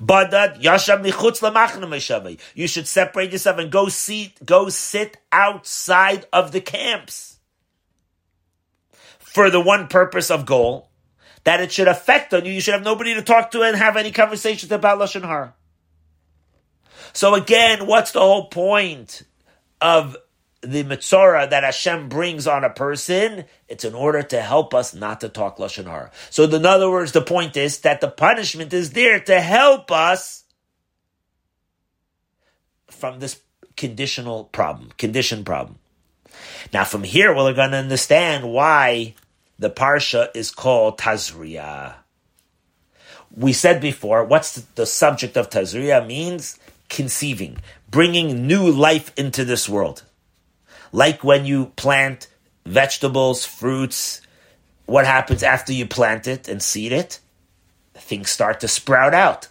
[0.00, 6.52] Badad yeshev michutz lamachaneh You should separate yourself and go sit, go sit outside of
[6.52, 7.38] the camps
[9.18, 10.88] for the one purpose of goal
[11.44, 12.52] that it should affect on you.
[12.52, 15.54] You should have nobody to talk to and have any conversations about lashon hara.
[17.12, 19.22] So again, what's the whole point
[19.80, 20.16] of
[20.70, 25.20] the mitzvah that Hashem brings on a person, it's in order to help us not
[25.20, 26.10] to talk lashon hara.
[26.30, 30.44] So, in other words, the point is that the punishment is there to help us
[32.90, 33.40] from this
[33.76, 35.78] conditional problem, condition problem.
[36.72, 39.14] Now, from here, we're going to understand why
[39.58, 41.94] the parsha is called Tazria.
[43.34, 46.58] We said before, what's the subject of Tazria means?
[46.88, 47.58] Conceiving,
[47.90, 50.04] bringing new life into this world.
[50.96, 52.26] Like when you plant
[52.64, 54.22] vegetables, fruits,
[54.86, 57.20] what happens after you plant it and seed it?
[57.92, 59.48] Things start to sprout out.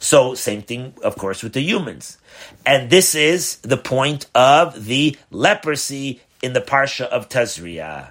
[0.00, 2.18] So, same thing, of course, with the humans.
[2.66, 8.10] And this is the point of the leprosy in the Parsha of Tazria.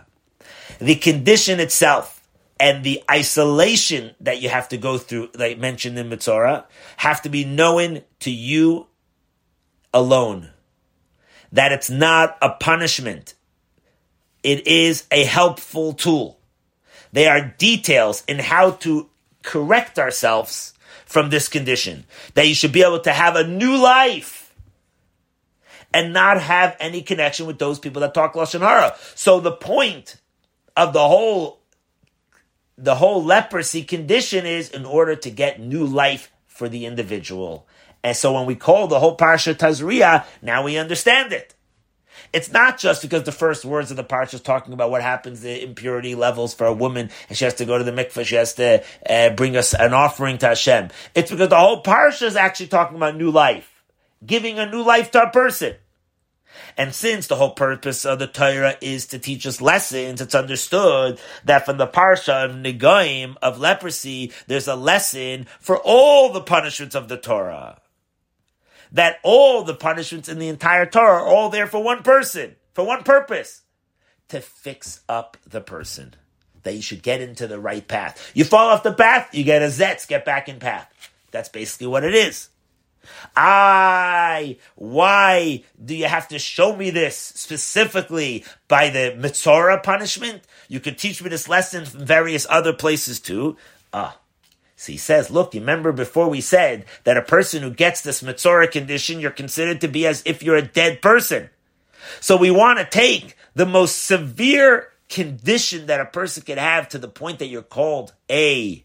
[0.80, 2.28] The condition itself
[2.60, 6.63] and the isolation that you have to go through, like mentioned in Mitzorah,
[6.97, 8.88] have to be known to you
[9.93, 10.49] alone
[11.56, 13.34] that it's not a punishment.
[14.44, 16.38] It is a helpful tool.
[17.13, 19.10] They are details in how to
[19.41, 20.74] correct ourselves
[21.06, 22.04] from this condition.
[22.34, 24.54] That you should be able to have a new life
[25.94, 28.98] and not have any connection with those people that talk Lashon Hara.
[29.15, 30.18] So the point
[30.76, 31.62] of the whole
[32.78, 37.65] the whole leprosy condition is in order to get new life for the individual.
[38.06, 41.56] And so when we call the whole parsha Tazria, now we understand it.
[42.32, 45.41] It's not just because the first words of the parsha is talking about what happens,
[45.41, 48.36] the impurity levels for a woman, and she has to go to the mikveh, she
[48.36, 50.89] has to uh, bring us an offering to Hashem.
[51.15, 53.84] It's because the whole parsha is actually talking about new life,
[54.24, 55.74] giving a new life to a person.
[56.78, 61.20] And since the whole purpose of the Torah is to teach us lessons, it's understood
[61.46, 66.94] that from the parsha of Negaim, of leprosy, there's a lesson for all the punishments
[66.94, 67.82] of the Torah
[68.95, 72.86] that all the punishments in the entire Torah are all there for one person, for
[72.86, 73.62] one purpose
[74.29, 76.15] to fix up the person.
[76.63, 78.31] That you should get into the right path.
[78.34, 80.89] You fall off the path, you get a zetz, get back in path.
[81.31, 82.49] That's basically what it is.
[83.36, 90.41] I, why do you have to show me this specifically by the Mitzorah punishment?
[90.69, 93.58] You could teach me this lesson from various other places too.
[93.93, 94.17] Ah,
[94.86, 98.21] so he says, look, you remember before we said that a person who gets this
[98.21, 101.50] Mitzorah condition, you're considered to be as if you're a dead person.
[102.19, 107.00] So we want to take the most severe condition that a person can have to
[107.00, 108.84] the point that you're called a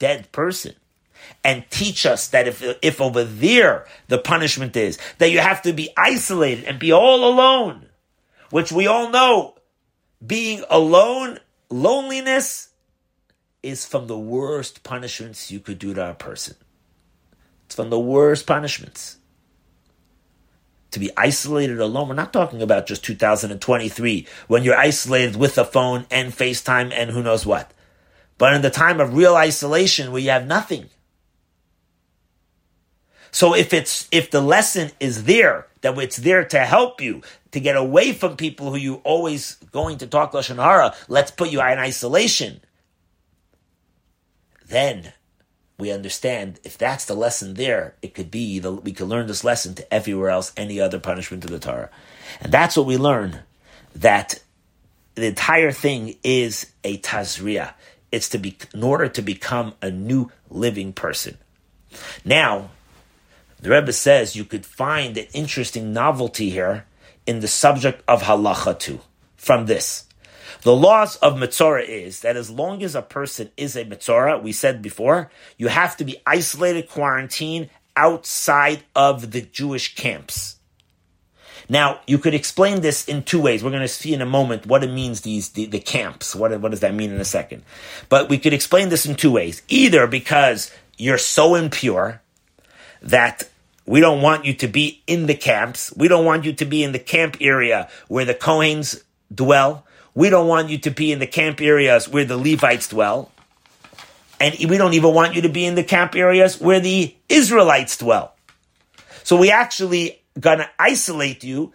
[0.00, 0.74] dead person
[1.44, 5.72] and teach us that if, if over there the punishment is that you have to
[5.72, 7.86] be isolated and be all alone,
[8.50, 9.54] which we all know
[10.26, 11.38] being alone,
[11.70, 12.67] loneliness
[13.62, 16.56] is from the worst punishments you could do to a person.
[17.66, 19.18] It's from the worst punishments.
[20.92, 25.64] To be isolated alone, we're not talking about just 2023 when you're isolated with a
[25.64, 27.72] phone and FaceTime and who knows what.
[28.38, 30.88] But in the time of real isolation where you have nothing.
[33.30, 37.60] So if it's if the lesson is there, that it's there to help you to
[37.60, 41.60] get away from people who you always going to talk lashon hara, let's put you
[41.60, 42.60] in isolation.
[44.68, 45.12] Then
[45.78, 49.44] we understand if that's the lesson there, it could be that we could learn this
[49.44, 51.90] lesson to everywhere else, any other punishment of the Torah,
[52.40, 53.40] and that's what we learn.
[53.94, 54.42] That
[55.14, 57.74] the entire thing is a tazria.
[58.10, 61.38] It's to be in order to become a new living person.
[62.24, 62.70] Now,
[63.60, 66.86] the Rebbe says you could find an interesting novelty here
[67.26, 69.00] in the subject of halacha too.
[69.36, 70.04] From this,
[70.68, 74.52] the laws of Mitzorah is that as long as a person is a Mitzorah, we
[74.52, 80.56] said before, you have to be isolated, quarantined outside of the Jewish camps.
[81.70, 83.64] Now, you could explain this in two ways.
[83.64, 86.36] We're going to see in a moment what it means, these, the, the camps.
[86.36, 87.62] What, what does that mean in a second?
[88.10, 89.62] But we could explain this in two ways.
[89.68, 92.20] Either because you're so impure
[93.00, 93.48] that
[93.86, 95.96] we don't want you to be in the camps.
[95.96, 99.02] We don't want you to be in the camp area where the Kohens
[99.34, 99.86] dwell.
[100.18, 103.30] We don't want you to be in the camp areas where the Levites dwell.
[104.40, 107.96] And we don't even want you to be in the camp areas where the Israelites
[107.96, 108.34] dwell.
[109.22, 111.72] So we actually gonna isolate you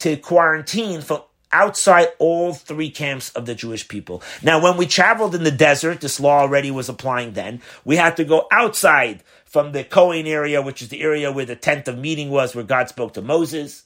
[0.00, 4.22] to quarantine from outside all three camps of the Jewish people.
[4.42, 8.14] Now, when we traveled in the desert, this law already was applying then, we had
[8.18, 11.96] to go outside from the Kohen area, which is the area where the tent of
[11.96, 13.84] meeting was, where God spoke to Moses.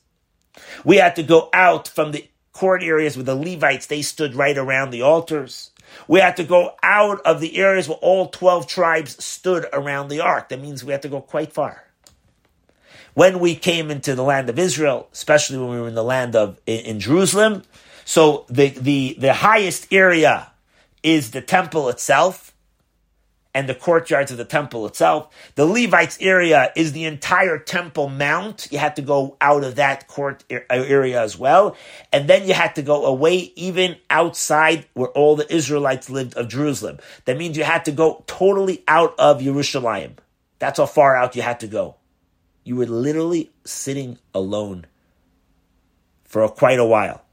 [0.84, 4.56] We had to go out from the court areas where the Levites, they stood right
[4.56, 5.70] around the altars.
[6.06, 10.20] We had to go out of the areas where all 12 tribes stood around the
[10.20, 10.48] ark.
[10.48, 11.84] That means we had to go quite far.
[13.14, 16.36] When we came into the land of Israel, especially when we were in the land
[16.36, 17.64] of in, in Jerusalem,
[18.04, 20.52] so the, the, the highest area
[21.02, 22.49] is the temple itself
[23.52, 25.28] and the courtyards of the temple itself.
[25.56, 28.68] The Levites area is the entire temple mount.
[28.70, 31.76] You had to go out of that court area as well.
[32.12, 36.48] And then you had to go away even outside where all the Israelites lived of
[36.48, 36.98] Jerusalem.
[37.24, 40.16] That means you had to go totally out of Jerusalem.
[40.60, 41.96] That's how far out you had to go.
[42.62, 44.86] You were literally sitting alone
[46.24, 47.24] for quite a while.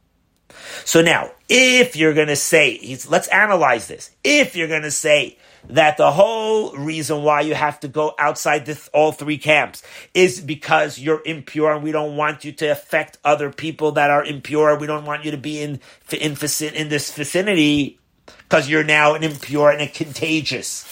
[0.86, 4.10] So now, if you're going to say, let's analyze this.
[4.24, 5.38] If you're going to say
[5.70, 10.40] that the whole reason why you have to go outside this, all three camps is
[10.40, 14.78] because you're impure and we don't want you to affect other people that are impure.
[14.78, 16.38] We don't want you to be in, in,
[16.74, 20.90] in this vicinity because you're now an impure and a contagious,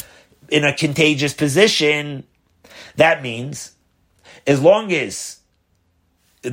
[0.49, 2.25] in a contagious position.
[2.97, 3.71] That means
[4.45, 5.39] as long as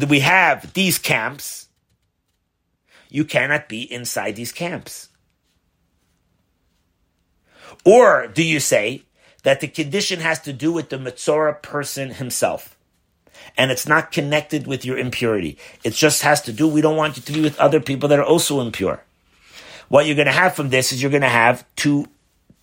[0.09, 1.69] we have these camps,
[3.09, 5.09] you cannot be inside these camps.
[7.85, 9.03] Or do you say
[9.43, 12.79] that the condition has to do with the Mitzorah person himself?
[13.57, 15.59] And it's not connected with your impurity.
[15.83, 18.19] It just has to do, we don't want you to be with other people that
[18.19, 19.03] are also impure.
[19.89, 22.07] What you're going to have from this is you're going to have two,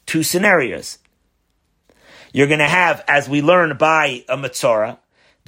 [0.05, 0.97] two scenarios.
[2.32, 4.97] You're going to have, as we learn by a Mitzorah,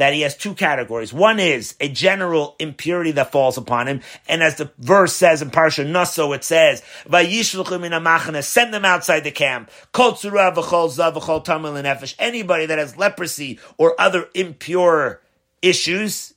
[0.02, 1.14] that he has two categories.
[1.14, 5.52] One is a general impurity that falls upon him, and as the verse says in
[5.52, 6.82] Parsha Naso, it says,
[8.48, 9.70] send them outside the camp.
[12.18, 15.22] Anybody that has leprosy or other impure
[15.62, 16.34] issues,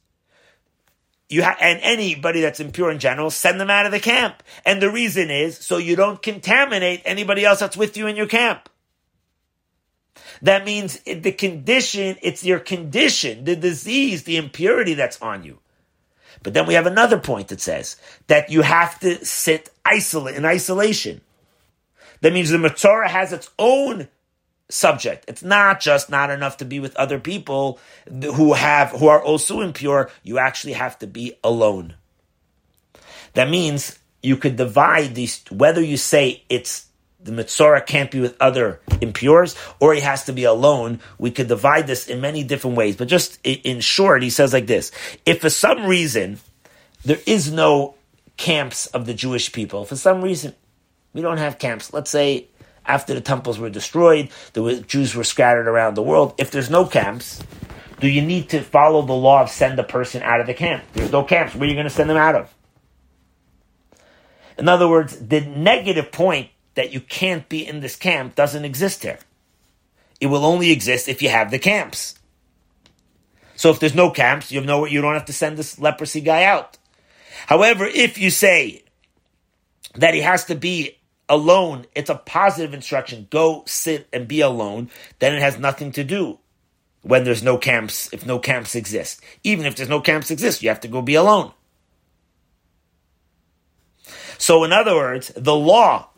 [1.31, 4.42] you ha- and anybody that's impure in general, send them out of the camp.
[4.66, 8.27] And the reason is so you don't contaminate anybody else that's with you in your
[8.27, 8.68] camp.
[10.42, 15.59] That means the condition, it's your condition, the disease, the impurity that's on you.
[16.42, 17.96] But then we have another point that says
[18.27, 21.20] that you have to sit isolate in isolation.
[22.20, 24.09] That means the Mitzorah has its own
[24.68, 25.24] subject.
[25.29, 27.79] It's not just not enough to be with other people
[28.10, 30.10] who have who are also impure.
[30.23, 31.94] You actually have to be alone.
[33.35, 36.87] That means you could divide these whether you say it's
[37.25, 41.00] the Mitzorah can't be with other impures, or he has to be alone.
[41.18, 44.66] We could divide this in many different ways, but just in short, he says like
[44.66, 44.92] this:
[45.25, 46.38] If for some reason
[47.04, 47.94] there is no
[48.37, 50.54] camps of the Jewish people, for some reason
[51.12, 51.92] we don't have camps.
[51.92, 52.48] Let's say
[52.85, 56.35] after the temples were destroyed, the Jews were scattered around the world.
[56.38, 57.42] If there's no camps,
[58.00, 60.85] do you need to follow the law of send a person out of the camp?
[60.92, 61.54] There's no camps.
[61.54, 62.54] Where are you going to send them out of?
[64.58, 69.02] In other words, the negative point that you can't be in this camp doesn't exist
[69.02, 69.18] here.
[70.20, 72.14] It will only exist if you have the camps.
[73.56, 76.20] So if there's no camps, you have no, you don't have to send this leprosy
[76.20, 76.79] guy out.
[77.46, 78.85] However, if you say
[79.94, 80.98] that he has to be
[81.29, 83.29] alone, it's a positive instruction.
[83.31, 84.90] Go sit and be alone.
[85.18, 86.38] Then it has nothing to do
[87.02, 89.20] when there's no camps, if no camps exist.
[89.42, 91.52] Even if there's no camps exist, you have to go be alone.
[94.38, 96.08] So in other words, the law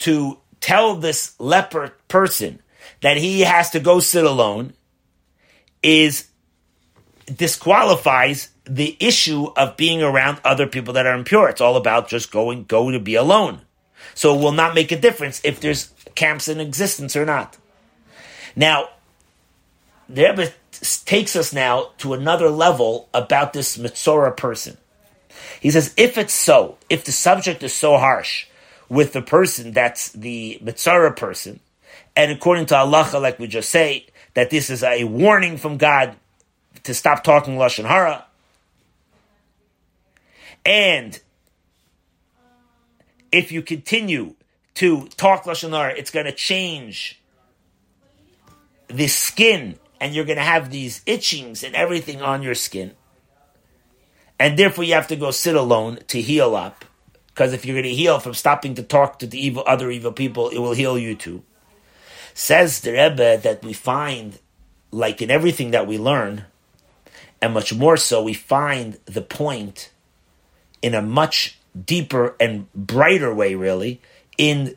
[0.00, 2.60] to tell this leper person
[3.00, 4.74] that he has to go sit alone
[5.82, 6.28] is
[7.26, 11.48] disqualifies the issue of being around other people that are impure.
[11.48, 13.62] It's all about just going, go to be alone.
[14.14, 17.56] So it will not make a difference if there's camps in existence or not.
[18.56, 18.88] Now,
[20.08, 20.52] the Rebbe
[21.04, 24.76] takes us now to another level about this Mitzora person.
[25.60, 28.46] He says, if it's so, if the subject is so harsh
[28.90, 31.60] with the person that's the Mitzora person,
[32.14, 36.16] and according to Allah, like we just say, that this is a warning from God
[36.82, 38.26] to stop talking Lashon Hara,
[40.66, 41.18] and
[43.32, 44.34] if you continue
[44.74, 47.20] to talk Lashon Hara, it's going to change
[48.88, 52.92] the skin and you're going to have these itchings and everything on your skin.
[54.38, 56.84] And therefore you have to go sit alone to heal up.
[57.34, 60.12] Because if you're going to heal from stopping to talk to the evil, other evil
[60.12, 61.42] people, it will heal you too.
[62.34, 64.38] Says the Rebbe that we find,
[64.90, 66.44] like in everything that we learn,
[67.42, 69.90] and much more so, we find the point
[70.82, 74.00] in a much deeper and brighter way, really,
[74.36, 74.76] in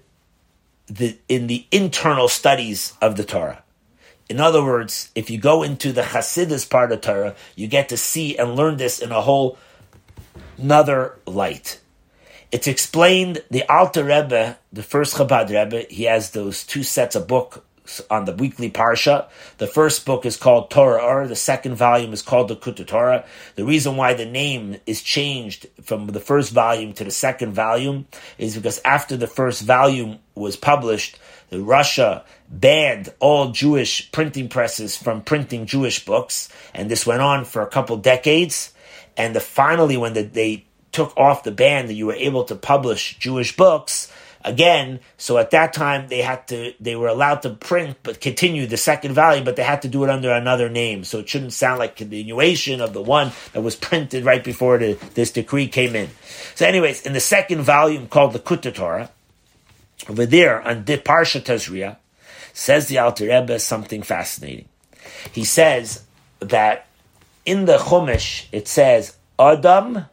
[0.87, 3.63] the in the internal studies of the Torah.
[4.29, 7.97] In other words, if you go into the Hasidus part of Torah, you get to
[7.97, 9.57] see and learn this in a whole
[10.57, 11.79] another light.
[12.53, 17.27] It's explained the Alter Rebbe, the first Chabad Rebbe, he has those two sets of
[17.27, 19.27] books on the weekly parsha.
[19.57, 21.27] The first book is called Torah Or.
[21.27, 23.25] The second volume is called Likkutei Torah.
[23.55, 28.05] The reason why the name is changed from the first volume to the second volume
[28.37, 31.17] is because after the first volume was published,
[31.51, 37.63] Russia banned all Jewish printing presses from printing Jewish books, and this went on for
[37.63, 38.75] a couple decades.
[39.17, 42.55] And the, finally, when the, they took off the ban that you were able to
[42.55, 44.11] publish Jewish books,
[44.43, 44.99] again.
[45.17, 48.77] So at that time, they had to, they were allowed to print, but continue the
[48.77, 51.03] second volume, but they had to do it under another name.
[51.03, 54.93] So it shouldn't sound like continuation of the one that was printed right before the,
[55.13, 56.09] this decree came in.
[56.55, 59.09] So anyways, in the second volume called Likkutei Torah,
[60.09, 61.97] over there on the Parsha Tazria,
[62.51, 64.67] says the Alter Rebbe something fascinating.
[65.31, 66.03] He says
[66.39, 66.87] that
[67.45, 70.05] in the Chumash, it says, Adam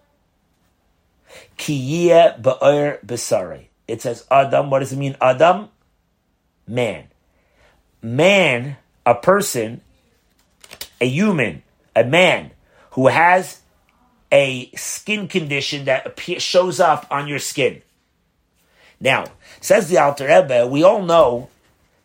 [1.61, 3.69] kiyeh ba'er besari.
[3.87, 4.71] It says Adam.
[4.71, 5.69] What does it mean, Adam?
[6.67, 7.09] Man.
[8.01, 9.83] Man, a person,
[11.01, 11.63] a human,
[11.95, 12.53] a man
[12.93, 13.61] who has
[14.33, 17.83] a skin condition that shows up on your skin.
[19.01, 19.27] Now,
[19.61, 21.51] says the Alter Rebbe, we all know,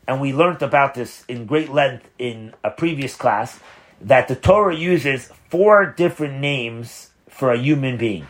[0.07, 3.59] and we learned about this in great length in a previous class,
[4.01, 8.27] that the Torah uses four different names for a human being.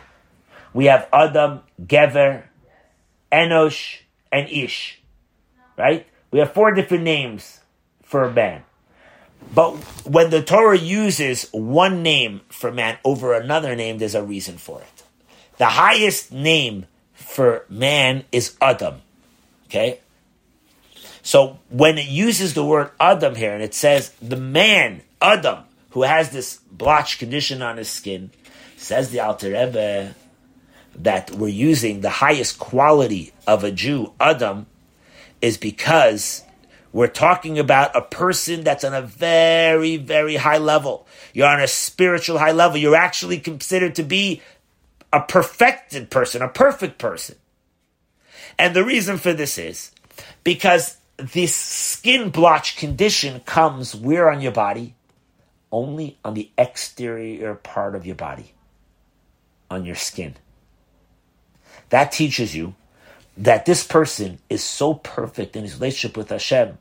[0.76, 2.42] We have Adam, Gever,
[3.32, 4.00] Enosh,
[4.30, 5.00] and Ish.
[5.78, 6.06] Right?
[6.30, 7.60] We have four different names
[8.02, 8.62] for a man.
[9.54, 14.58] But when the Torah uses one name for man over another name, there's a reason
[14.58, 15.02] for it.
[15.56, 19.00] The highest name for man is Adam.
[19.68, 20.00] Okay?
[21.22, 25.60] So when it uses the word Adam here and it says the man, Adam,
[25.92, 28.30] who has this blotch condition on his skin,
[28.76, 30.14] says the Alter Rebbe,
[31.02, 34.66] that we're using the highest quality of a Jew, Adam,
[35.40, 36.42] is because
[36.92, 41.06] we're talking about a person that's on a very, very high level.
[41.34, 42.78] You're on a spiritual high level.
[42.78, 44.40] You're actually considered to be
[45.12, 47.36] a perfected person, a perfect person.
[48.58, 49.90] And the reason for this is
[50.42, 54.94] because this skin blotch condition comes where on your body?
[55.70, 58.54] Only on the exterior part of your body,
[59.70, 60.36] on your skin.
[61.90, 62.74] That teaches you
[63.36, 66.78] that this person is so perfect in his relationship with Hashem.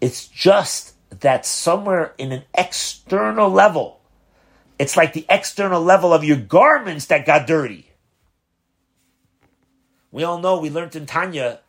[0.00, 4.00] It's just that somewhere in an external level,
[4.78, 7.90] it's like the external level of your garments that got dirty.
[10.10, 11.60] We all know, we learned in Tanya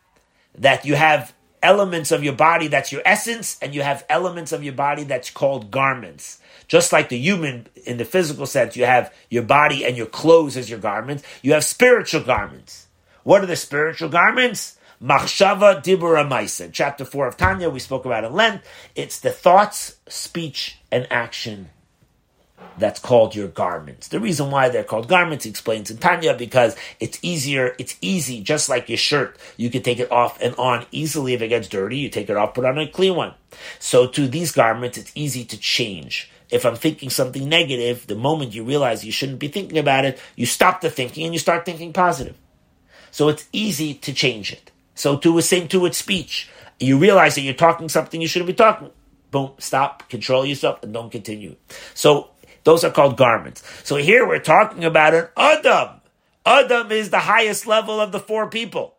[0.56, 4.62] that you have elements of your body that's your essence, and you have elements of
[4.62, 6.40] your body that's called garments.
[6.68, 10.56] Just like the human, in the physical sense, you have your body and your clothes
[10.56, 12.86] as your garments, you have spiritual garments.
[13.24, 14.76] What are the spiritual garments?
[15.02, 16.70] Machshava Dibura Maisa.
[16.72, 18.66] Chapter 4 of Tanya, we spoke about in length.
[18.94, 21.70] It's the thoughts, speech, and action
[22.76, 24.08] that's called your garments.
[24.08, 28.68] The reason why they're called garments explains in Tanya because it's easier, it's easy, just
[28.68, 29.38] like your shirt.
[29.56, 31.98] You can take it off and on easily if it gets dirty.
[31.98, 33.34] You take it off, put on a clean one.
[33.78, 36.30] So to these garments, it's easy to change.
[36.50, 40.18] If I'm thinking something negative, the moment you realize you shouldn't be thinking about it,
[40.34, 42.36] you stop the thinking and you start thinking positive.
[43.10, 44.70] So it's easy to change it.
[44.94, 46.48] So to the same to with speech.
[46.80, 48.90] You realize that you're talking something you shouldn't be talking.
[49.30, 51.56] Boom, stop, control yourself, and don't continue.
[51.94, 52.30] So
[52.64, 53.62] those are called garments.
[53.84, 56.00] So here we're talking about an Adam.
[56.46, 58.94] Adam is the highest level of the four people.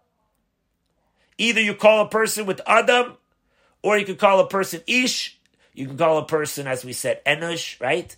[1.37, 3.17] Either you call a person with Adam,
[3.81, 5.38] or you could call a person Ish,
[5.79, 8.15] you can call a person, as we said, Enosh, right?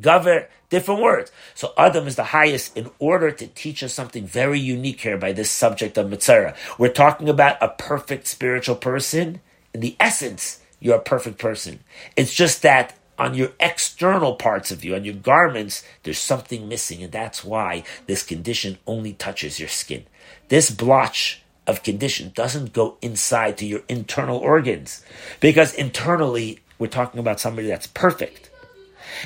[0.00, 1.30] Gover, different words.
[1.54, 5.32] So Adam is the highest in order to teach us something very unique here by
[5.32, 6.56] this subject of Mitzorah.
[6.78, 9.42] We're talking about a perfect spiritual person.
[9.74, 11.80] In the essence, you're a perfect person.
[12.16, 17.02] It's just that on your external parts of you, on your garments, there's something missing,
[17.02, 20.06] and that's why this condition only touches your skin.
[20.48, 25.04] This blotch of condition doesn't go inside to your internal organs,
[25.38, 28.50] because internally, we're talking about somebody that's perfect.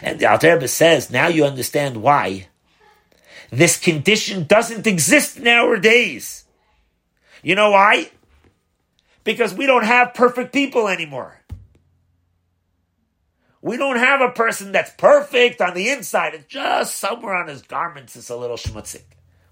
[0.03, 2.49] And the Alter Rebbe says, now you understand why
[3.51, 6.45] this condition doesn't exist nowadays.
[7.43, 8.11] You know why?
[9.25, 11.41] Because we don't have perfect people anymore.
[13.63, 16.35] We don't have a person that's perfect on the inside.
[16.35, 19.03] It's just somewhere on his garments it's a little schmutzig.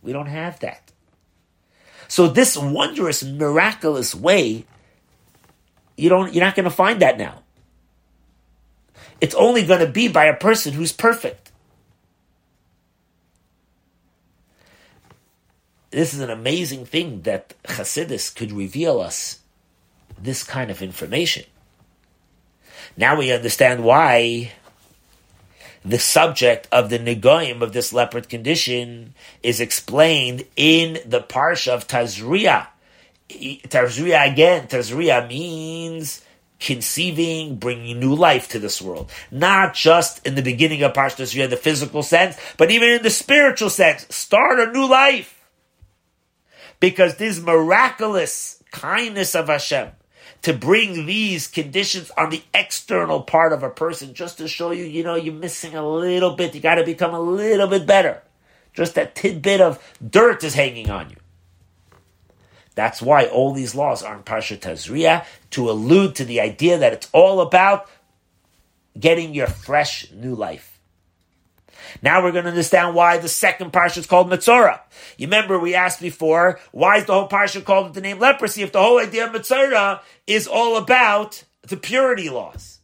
[0.03, 0.93] We don't have that.
[2.09, 4.67] So this wondrous, miraculous way,
[5.97, 7.43] you don't, you're not going to find that now.
[9.25, 11.51] It's only going to be by a person who's perfect.
[15.91, 19.39] This is an amazing thing that Chassidus could reveal us
[20.20, 21.47] this kind of information.
[22.99, 24.53] Now we understand why
[25.83, 31.89] the subject of the negoim of this leopard condition is explained in the parsha of
[31.89, 32.66] Tazria.
[33.31, 36.20] Tazria again, Tazria means
[36.61, 39.11] conceiving, bringing new life to this world.
[39.31, 43.11] Not just in the beginning of Parsha Tazria, the physical sense, but even in the
[43.11, 44.07] spiritual sense.
[44.15, 45.41] Start a new life.
[46.81, 49.91] Because this miraculous kindness of Hashem,
[50.43, 54.85] to bring these conditions on the external part of a person just to show you,
[54.85, 56.55] you know, you're missing a little bit.
[56.55, 58.23] You got to become a little bit better.
[58.75, 61.17] Just that tidbit of dirt is hanging on you.
[62.75, 66.93] That's why all these laws are in Parsha Tazria to allude to the idea that
[66.93, 67.89] it's all about
[68.99, 70.75] getting your fresh new life.
[72.03, 74.81] Now we're going to understand why the second parsha is called Mitzorah.
[75.16, 78.62] You remember we asked before, why is the whole parsha called with the name leprosy
[78.62, 82.81] if the whole idea of Mitzorah is all about the purity laws?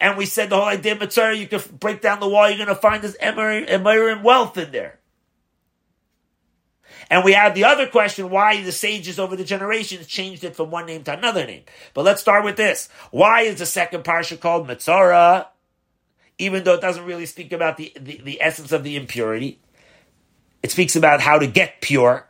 [0.00, 2.58] And we said the whole idea of Mitzorah, you can break down the wall, you're
[2.58, 4.97] going to find this Emirim wealth in there.
[7.10, 10.70] And we had the other question, why the sages over the generations changed it from
[10.70, 11.62] one name to another name.
[11.94, 12.88] But let's start with this.
[13.10, 15.46] Why is the second parsha called Mitzorah?
[16.38, 19.60] even though it doesn't really speak about the, the, the essence of the impurity.
[20.62, 22.28] It speaks about how to get pure.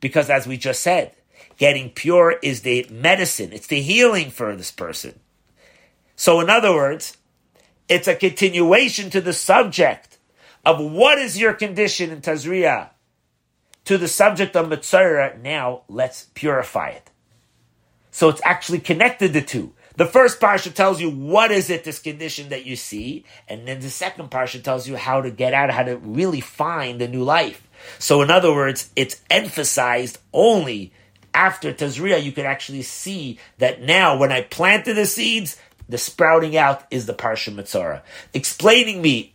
[0.00, 1.12] Because as we just said,
[1.56, 5.18] getting pure is the medicine, it's the healing for this person.
[6.16, 7.16] So, in other words,
[7.88, 10.18] it's a continuation to the subject
[10.64, 12.90] of what is your condition in Tazria
[13.84, 15.40] to the subject of Mitzorah.
[15.42, 17.10] Now, let's purify it.
[18.10, 19.72] So, it's actually connected the two.
[19.96, 23.80] The first parsha tells you what is it, this condition that you see, and then
[23.80, 27.22] the second parsha tells you how to get out, how to really find a new
[27.22, 27.66] life.
[27.98, 30.92] So, in other words, it's emphasized only
[31.34, 35.58] after Tazria, you can actually see that now when I planted the seeds,
[35.88, 38.02] the sprouting out is the Parsha Mitzorah.
[38.32, 39.34] Explaining me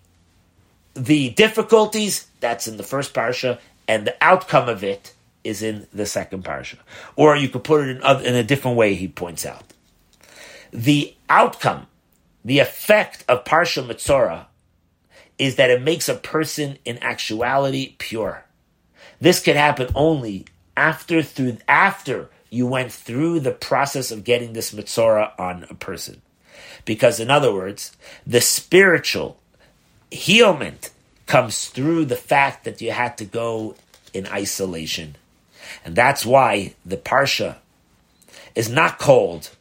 [0.94, 3.60] the difficulties, that's in the first Parsha,
[3.90, 5.14] and the outcome of it
[5.44, 6.78] is in the second Parsha.
[7.16, 9.64] Or you could put it in, in a different way, he points out
[10.72, 11.88] the outcome,
[12.46, 14.46] the effect of Parsha Mitzorah
[15.40, 18.46] is that it makes a person in actuality pure.
[19.20, 20.46] This could happen only
[20.78, 26.22] after through after you went through the process of getting this Mitzorah on a person.
[26.86, 29.40] Because in other words, the spiritual
[30.12, 30.92] healment
[31.30, 33.76] comes through the fact that you had to go
[34.16, 35.16] in isolation.
[35.86, 37.58] And that's why the Parsha
[38.56, 39.52] is not called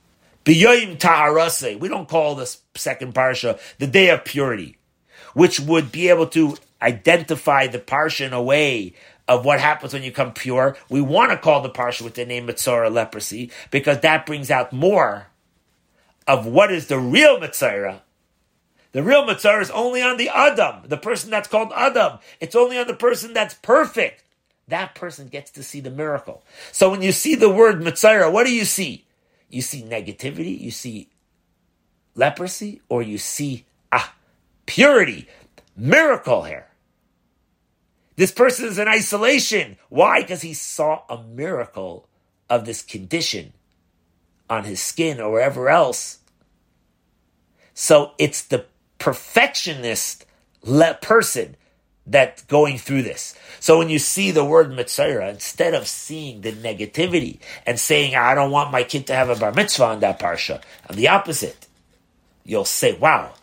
[0.47, 1.79] B'yoyim Taharase.
[1.79, 4.79] We don't call this second parsha the day of purity,
[5.35, 8.95] which would be able to identify the parsha in a way
[9.27, 10.75] of what happens when you come pure.
[10.89, 14.73] We want to call the parsha with the name Mitzora leprosy because that brings out
[14.73, 15.27] more
[16.27, 18.01] of what is the real Mitzora.
[18.93, 22.19] The real Mitzora is only on the Adam, the person that's called Adam.
[22.41, 24.25] It's only on the person that's perfect.
[24.69, 26.43] That person gets to see the miracle.
[26.73, 29.07] So when you see the word Mitzora, what do you see?
[29.51, 31.09] You see negativity, you see
[32.15, 34.15] leprosy, or you see ah
[34.67, 35.29] purity,
[35.77, 36.67] miracle here.
[38.17, 39.77] This person is in isolation.
[39.91, 40.23] Why?
[40.23, 42.09] Because he saw a miracle
[42.51, 43.53] of this condition
[44.51, 46.19] on his skin or wherever else.
[47.75, 48.67] So it's the
[48.99, 50.27] perfectionist
[51.01, 51.57] person
[52.07, 53.35] that's going through this.
[53.61, 58.35] So when you see the word Mitzorah, instead of seeing the negativity and saying, I
[58.35, 61.67] don't want my kid to have a bar mitzvah on that parsha, on the opposite,
[62.45, 63.35] you'll say, wow,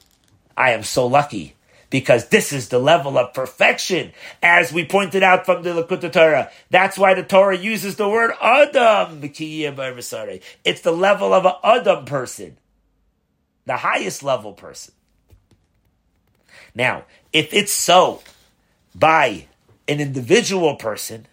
[0.58, 1.56] I am so lucky
[1.92, 6.52] because this is the level of perfection, as we pointed out from the Likkutei Torah.
[6.72, 9.22] That's why the Torah uses the word Adam.
[9.22, 12.58] It's the level of an Adam person,
[13.66, 14.94] the highest level person.
[16.76, 18.22] Now, if it's so
[18.94, 19.48] by
[19.88, 21.28] an individual person,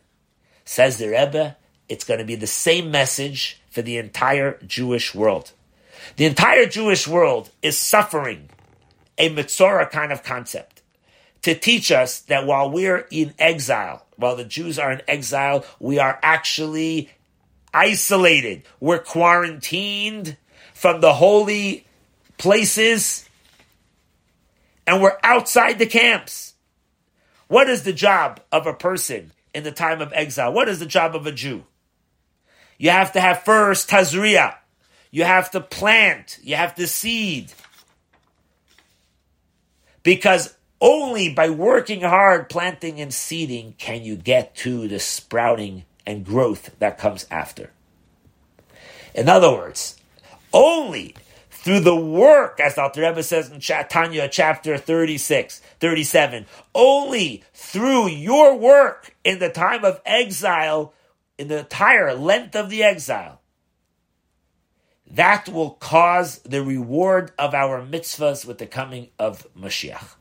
[0.65, 1.57] says the Rebbe,
[1.89, 5.53] it's going to be the same message for the entire Jewish world.
[6.17, 8.49] The entire Jewish world is suffering
[9.19, 10.83] a Mitzora kind of concept
[11.43, 15.99] to teach us that while we're in exile, while the Jews are in exile, we
[15.99, 17.11] are actually
[17.75, 18.63] isolated.
[18.81, 20.37] We're quarantined
[20.73, 21.85] from the holy
[22.39, 23.29] places
[24.87, 26.55] and we're outside the camps.
[27.49, 30.53] What is the job of a person in the time of exile?
[30.53, 31.65] What is the job of a Jew?
[32.79, 34.57] You have to have first tazria.
[35.11, 36.39] You have to plant.
[36.43, 37.53] You have to seed.
[40.03, 46.25] Because only by working hard, planting and seeding, can you get to the sprouting and
[46.25, 47.71] growth that comes after.
[49.15, 49.97] In other words,
[50.53, 51.15] only
[51.63, 58.57] through the work, as the Rebbe says in Tanya chapter 36, 37, only through your
[58.57, 60.93] work in the time of exile,
[61.39, 63.41] in the entire length of the exile,
[65.09, 70.17] that will cause the reward of our mitzvahs with the coming of Mashiach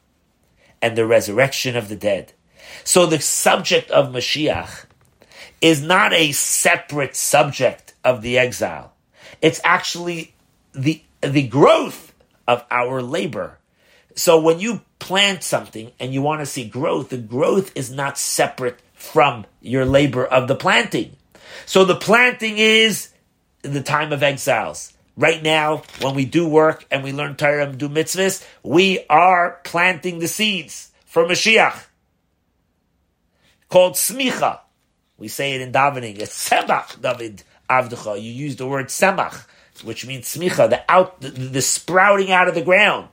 [0.79, 2.33] and the resurrection of the dead.
[2.83, 4.85] So the subject of Mashiach
[5.59, 8.93] is not a separate subject of the exile.
[9.41, 10.35] It's actually
[10.73, 12.13] the, the growth
[12.47, 13.59] of our labor.
[14.15, 18.17] So when you plant something and you want to see growth, the growth is not
[18.17, 21.15] separate from your labor of the planting.
[21.65, 23.09] So the planting is
[23.61, 24.93] the time of exiles.
[25.17, 29.59] Right now, when we do work and we learn Torah and do mitzvahs, we are
[29.63, 31.85] planting the seeds for Mashiach.
[33.69, 34.59] Called smicha.
[35.17, 36.19] We say it in davening.
[36.19, 38.21] It's tzemach, David Avdecha.
[38.21, 39.45] You use the word tzemach,
[39.83, 43.09] which means smicha, the out, the, the, sprouting out of the ground.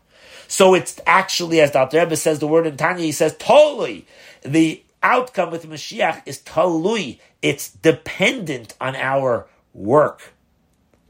[0.47, 1.99] So it's actually, as Dr.
[1.99, 4.07] Rebbe says the word in Tanya, he says, totally.
[4.43, 7.19] The outcome with Mashiach is talui.
[7.43, 10.33] It's dependent on our work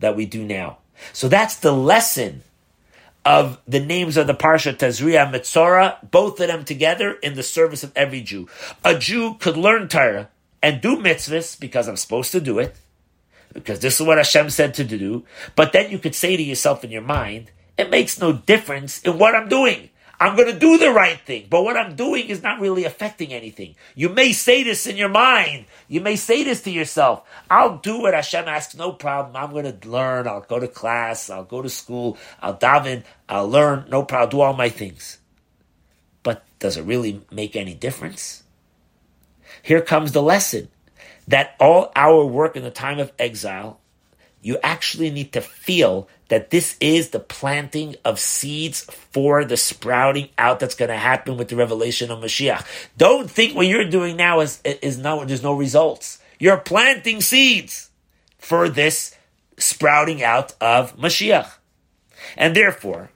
[0.00, 0.78] that we do now.
[1.12, 2.42] So that's the lesson
[3.24, 7.84] of the names of the Parsha Tazria Mitzora, both of them together in the service
[7.84, 8.48] of every Jew.
[8.84, 10.28] A Jew could learn Torah
[10.62, 12.74] and do mitzvahs because I'm supposed to do it,
[13.58, 15.24] because this is what Hashem said to do.
[15.56, 19.18] But then you could say to yourself in your mind, it makes no difference in
[19.18, 19.90] what I'm doing.
[20.20, 23.32] I'm going to do the right thing, but what I'm doing is not really affecting
[23.32, 23.76] anything.
[23.94, 25.66] You may say this in your mind.
[25.86, 27.22] You may say this to yourself.
[27.48, 29.36] I'll do what Hashem asks, no problem.
[29.36, 30.26] I'm going to learn.
[30.26, 31.30] I'll go to class.
[31.30, 32.18] I'll go to school.
[32.42, 33.04] I'll daven.
[33.28, 33.84] I'll learn.
[33.88, 34.26] No problem.
[34.26, 35.18] I'll do all my things.
[36.24, 38.42] But does it really make any difference?
[39.62, 40.68] Here comes the lesson
[41.28, 43.80] that all our work in the time of exile,
[44.42, 50.28] you actually need to feel that this is the planting of seeds for the sprouting
[50.36, 52.64] out that's going to happen with the revelation of Mashiach.
[52.96, 56.18] Don't think what you're doing now is, is no, there's no results.
[56.38, 57.90] You're planting seeds
[58.38, 59.16] for this
[59.56, 61.50] sprouting out of Mashiach.
[62.36, 63.10] And therefore,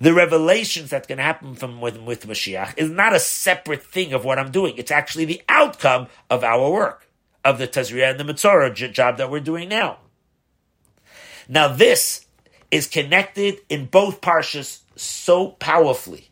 [0.00, 4.12] the revelations that's going to happen from with, with Mashiach is not a separate thing
[4.12, 4.74] of what I'm doing.
[4.76, 7.06] It's actually the outcome of our work,
[7.44, 9.98] of the Tazria and the Mitzorah job that we're doing now.
[11.48, 12.26] Now, this
[12.70, 16.30] is connected in both parshas so powerfully.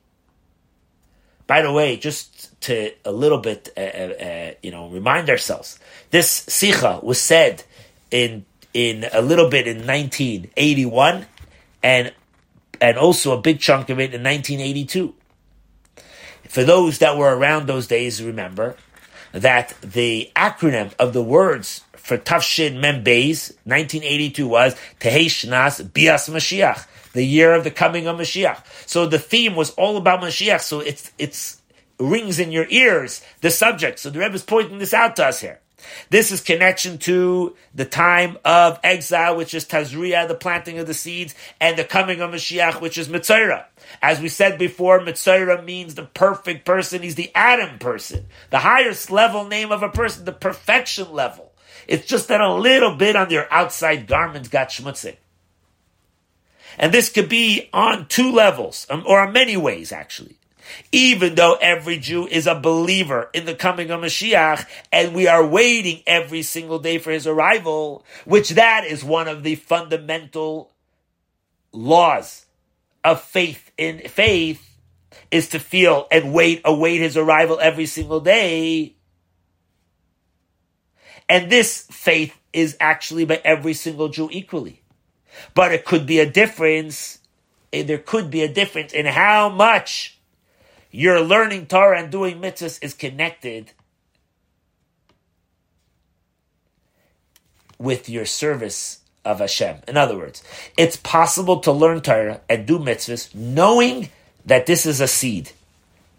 [1.47, 5.79] By the way, just to a little bit, uh, uh, uh you know, remind ourselves,
[6.11, 7.65] this sicha was said
[8.11, 11.27] in in a little bit in 1981,
[11.83, 12.13] and
[12.81, 15.15] and also a big chunk of it in 1982.
[16.49, 18.77] For those that were around those days, remember
[19.33, 25.93] that the acronym of the words for Tav Shin Mem Beis 1982 was Tehei Shnas
[25.93, 28.63] Bias Mashiach, the year of the coming of Mashiach.
[28.87, 30.61] So the theme was all about Mashiach.
[30.61, 31.63] So it's it's
[31.99, 33.99] rings in your ears the subject.
[33.99, 35.61] So the Rebbe is pointing this out to us here.
[36.11, 40.95] This is connection to the time of exile, which is Tazria, the planting of the
[40.95, 43.65] seeds, and the coming of Mashiach, which is Mitzayra.
[44.01, 47.03] As we said before, Mitzayra means the perfect person.
[47.03, 51.53] He's the Adam person, the highest level name of a person, the perfection level.
[51.89, 55.17] It's just that a little bit on their outside garment got schmutzing.
[56.79, 60.39] And this could be on two levels, um, or in many ways, actually
[60.91, 65.47] even though every Jew is a believer in the coming of Mashiach, and we are
[65.47, 70.71] waiting every single day for his arrival, which that is one of the fundamental
[71.73, 72.47] laws
[73.05, 74.69] of faith in faith
[75.31, 78.95] is to feel and wait, await his arrival every single day.
[81.29, 84.83] And this faith is actually by every single Jew equally.
[85.55, 87.19] But it could be a difference,
[87.73, 90.19] there could be a difference in how much
[90.93, 93.73] your learning Torah and doing mitzvahs is connected
[97.79, 99.79] with your service of Hashem.
[99.89, 100.45] In other words,
[100.77, 104.11] it's possible to learn Torah and do mitzvahs knowing
[104.45, 105.53] that this is a seed,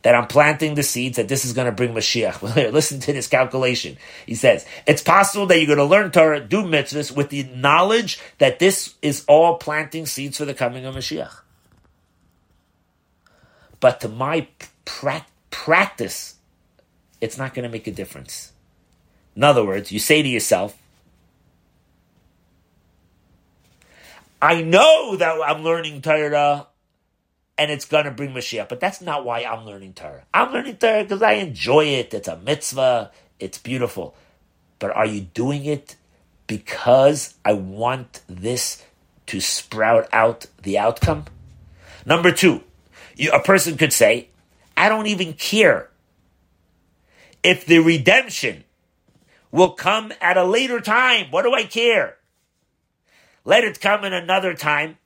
[0.01, 2.41] that I'm planting the seeds, that this is going to bring Mashiach.
[2.55, 3.97] Well, listen to this calculation.
[4.25, 8.19] He says, it's possible that you're going to learn Torah, do mitzvahs with the knowledge
[8.39, 11.42] that this is all planting seeds for the coming of Mashiach
[13.83, 14.47] but to my
[14.85, 16.35] pra- practice,
[17.19, 18.53] it's not going to make a difference.
[19.35, 20.77] In other words, you say to yourself,
[24.41, 26.67] I know that I'm learning Torah
[27.57, 30.23] and it's going to bring Mashiach, but that's not why I'm learning Torah.
[30.33, 32.13] I'm learning Torah because I enjoy it.
[32.13, 33.11] It's a mitzvah.
[33.37, 34.15] It's beautiful.
[34.79, 35.97] But are you doing it
[36.47, 38.81] because I want this
[39.27, 41.25] to sprout out the outcome?
[42.05, 42.63] Number two,
[43.31, 44.29] a person could say,
[44.75, 45.89] I don't even care
[47.43, 48.63] if the redemption
[49.51, 51.27] will come at a later time.
[51.29, 52.17] What do I care?
[53.45, 54.97] Let it come in another time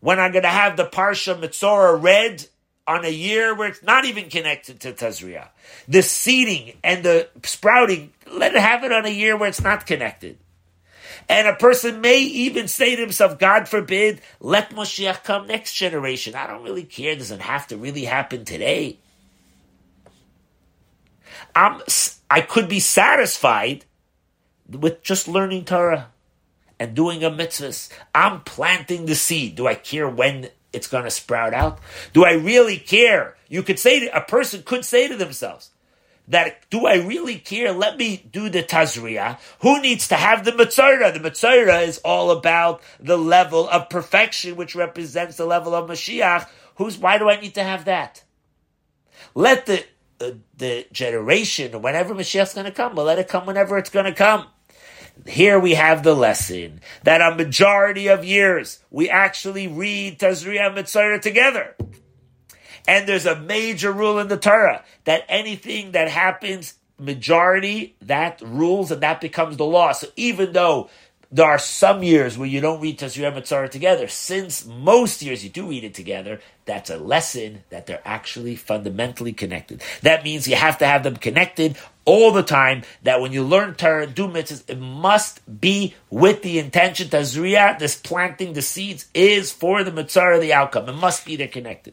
[0.00, 2.46] when I'm going to have the Parsha Mitzorah read
[2.86, 5.48] on a year where it's not even connected to Tazria.
[5.86, 9.86] The seeding and the sprouting, let it have it on a year where it's not
[9.86, 10.38] connected.
[11.28, 16.34] And a person may even say to himself, God forbid, let Moshiach come next generation.
[16.34, 17.14] I don't really care.
[17.16, 18.98] Doesn't have to really happen today.
[21.54, 21.82] I'm,
[22.30, 23.84] I could be satisfied
[24.68, 26.08] with just learning Torah
[26.80, 27.94] and doing a mitzvah.
[28.14, 29.56] I'm planting the seed.
[29.56, 31.78] Do I care when it's going to sprout out?
[32.12, 33.36] Do I really care?
[33.48, 35.70] You could say, to, a person could say to themselves,
[36.28, 37.72] that do I really care?
[37.72, 39.38] Let me do the Tazria.
[39.60, 41.12] Who needs to have the Mitzorah?
[41.12, 46.46] The Mitzorah is all about the level of perfection, which represents the level of Mashiach.
[46.76, 48.22] Who's, why do I need to have that?
[49.34, 49.84] Let the,
[50.20, 54.06] uh, the generation, whenever Mashiach's going to come, well, let it come whenever it's going
[54.06, 54.46] to come.
[55.26, 60.76] Here we have the lesson that a majority of years we actually read Tazria and
[60.76, 61.74] Mitzorah together.
[62.88, 68.90] And there's a major rule in the Torah that anything that happens majority, that rules
[68.90, 69.92] and that becomes the law.
[69.92, 70.88] So even though
[71.30, 75.50] there are some years where you don't read Tazria Mitzorah together, since most years you
[75.50, 79.82] do read it together, that's a lesson that they're actually fundamentally connected.
[80.00, 81.76] That means you have to have them connected
[82.06, 86.58] all the time, that when you learn Torah, do mitzvahs, it must be with the
[86.58, 90.88] intention, Tazria, this planting the seeds is for the Mitzorah, the outcome.
[90.88, 91.92] It must be there connected.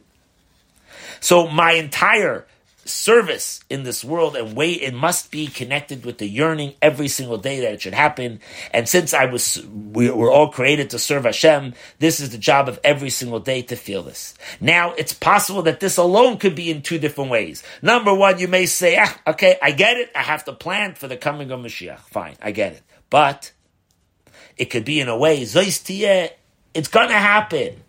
[1.20, 2.46] So my entire
[2.88, 7.38] service in this world and way it must be connected with the yearning every single
[7.38, 8.40] day that it should happen.
[8.72, 12.68] And since I was, we were all created to serve Hashem, this is the job
[12.68, 14.34] of every single day to feel this.
[14.60, 17.62] Now, it's possible that this alone could be in two different ways.
[17.82, 20.10] Number one, you may say, ah, okay, I get it.
[20.14, 21.98] I have to plan for the coming of Mashiach.
[22.00, 22.82] Fine, I get it.
[23.10, 23.52] But
[24.56, 25.52] it could be in a way, it's
[27.08, 27.82] to happen.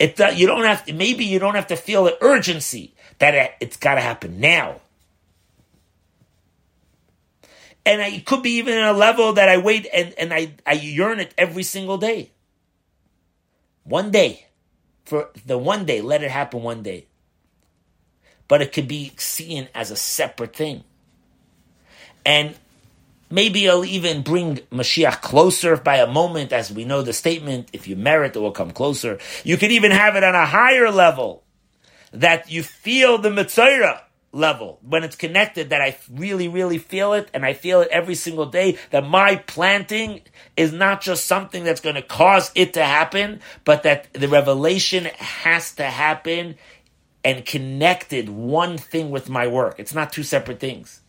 [0.00, 3.34] It, uh, you don't have to, maybe you don't have to feel the urgency that
[3.34, 4.80] it, it's got to happen now.
[7.84, 10.54] And I, it could be even at a level that I wait and, and I,
[10.66, 12.30] I yearn it every single day.
[13.84, 14.46] One day.
[15.04, 17.06] For the one day, let it happen one day.
[18.48, 20.84] But it could be seen as a separate thing.
[22.24, 22.54] And
[23.30, 27.86] Maybe it'll even bring Mashiach closer by a moment, as we know the statement, if
[27.86, 29.18] you merit, it will come closer.
[29.44, 31.44] You could even have it on a higher level,
[32.12, 34.00] that you feel the Mitzorah,
[34.32, 38.14] level, when it's connected, that I really, really feel it, and I feel it every
[38.14, 40.22] single day, that my planting
[40.56, 45.06] is not just something that's going to cause it to happen, but that the revelation
[45.16, 46.56] has to happen
[47.24, 49.74] and connected one thing with my work.
[49.78, 51.00] It's not two separate things.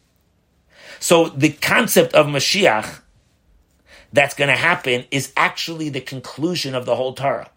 [0.99, 2.99] So the concept of Mashiach
[4.13, 7.49] that's going to happen is actually the conclusion of the whole Torah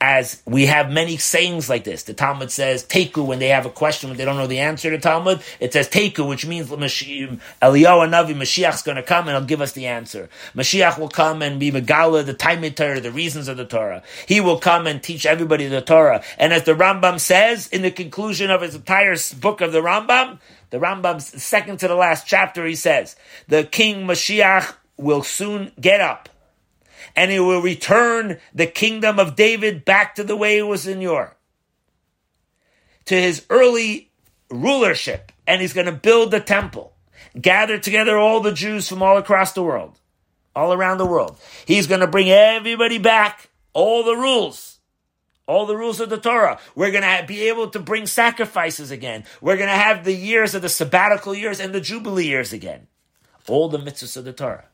[0.00, 2.04] as we have many sayings like this.
[2.04, 4.90] The Talmud says teku when they have a question when they don't know the answer
[4.90, 5.42] to Talmud.
[5.60, 9.72] It says teku, which means Eliyahu Navi Mashiach's going to come and he'll give us
[9.72, 10.30] the answer.
[10.54, 14.02] Mashiach will come and be Megala, the time Torah, the reasons of the Torah.
[14.26, 16.22] He will come and teach everybody the Torah.
[16.38, 20.38] And as the Rambam says in the conclusion of his entire book of the Rambam,
[20.70, 23.16] the Rambam's second to the last chapter, he says,
[23.48, 26.28] the King Mashiach will soon get up
[27.16, 31.00] and he will return the kingdom of David back to the way it was in
[31.00, 31.36] yore,
[33.06, 34.10] to his early
[34.50, 36.92] rulership, and he's going to build the temple,
[37.40, 39.98] gather together all the Jews from all across the world,
[40.54, 41.38] all around the world.
[41.66, 44.69] He's going to bring everybody back, all the rules.
[45.50, 46.60] All the rules of the Torah.
[46.76, 49.24] We're going to be able to bring sacrifices again.
[49.40, 52.86] We're going to have the years of the sabbatical years and the jubilee years again.
[53.48, 54.69] All the mitzvahs of the Torah.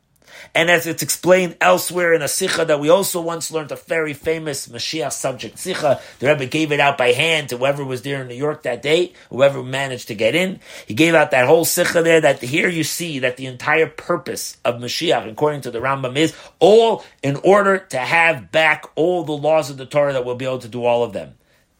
[0.53, 4.13] And as it's explained elsewhere in a Sikha that we also once learned, a very
[4.13, 8.21] famous Mashiach subject Sikha, the Rebbe gave it out by hand to whoever was there
[8.21, 10.59] in New York that day, whoever managed to get in.
[10.85, 14.57] He gave out that whole Sikha there that here you see that the entire purpose
[14.65, 19.31] of Mashiach, according to the Rambam, is all in order to have back all the
[19.31, 21.36] laws of the Torah that we'll be able to do all of them.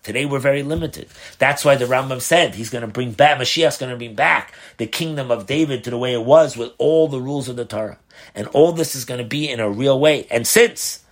[0.07, 1.09] Today we're very limited.
[1.37, 4.53] That's why the Rambam said he's going to bring back, Mashiach's going to bring back
[4.77, 7.65] the kingdom of David to the way it was with all the rules of the
[7.65, 7.99] Torah.
[8.33, 10.25] And all this is going to be in a real way.
[10.31, 11.03] And since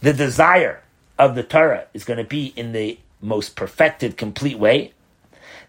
[0.00, 0.82] the desire
[1.18, 4.94] of the Torah is going to be in the most perfected, complete way,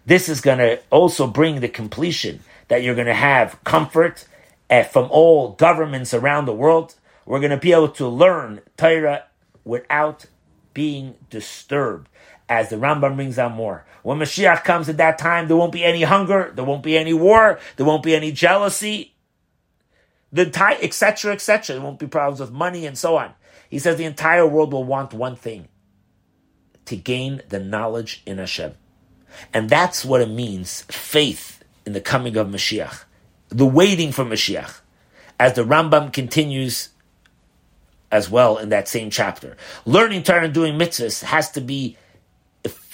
[0.06, 4.26] this is going to also bring the completion that you're going to have comfort
[4.70, 6.94] uh, from all governments around the world.
[7.26, 9.24] We're going to be able to learn Torah
[9.62, 10.24] without
[10.72, 12.08] being disturbed
[12.52, 13.86] as the Rambam brings out more.
[14.02, 17.14] When Mashiach comes at that time, there won't be any hunger, there won't be any
[17.14, 19.14] war, there won't be any jealousy,
[20.30, 21.76] the entire, etc., etc.
[21.76, 23.32] There won't be problems with money and so on.
[23.70, 25.68] He says the entire world will want one thing
[26.84, 28.74] to gain the knowledge in Hashem.
[29.54, 33.04] And that's what it means faith in the coming of Mashiach,
[33.48, 34.80] the waiting for Mashiach.
[35.40, 36.90] As the Rambam continues
[38.10, 41.96] as well in that same chapter, learning Torah and doing mitzvahs has to be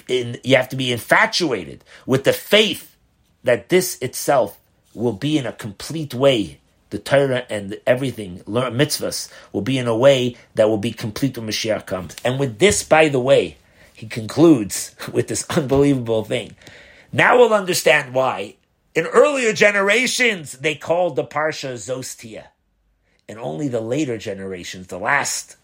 [0.08, 2.96] in, you have to be infatuated with the faith
[3.44, 4.58] that this itself
[4.94, 6.58] will be in a complete way.
[6.90, 11.46] The Torah and everything, mitzvahs, will be in a way that will be complete when
[11.46, 12.16] Mashiach comes.
[12.24, 13.58] And with this, by the way,
[13.92, 16.56] he concludes with this unbelievable thing.
[17.12, 18.56] Now we'll understand why.
[18.94, 22.46] In earlier generations, they called the Parsha Zos Tihyeh.
[23.28, 25.56] And only the later generations, the last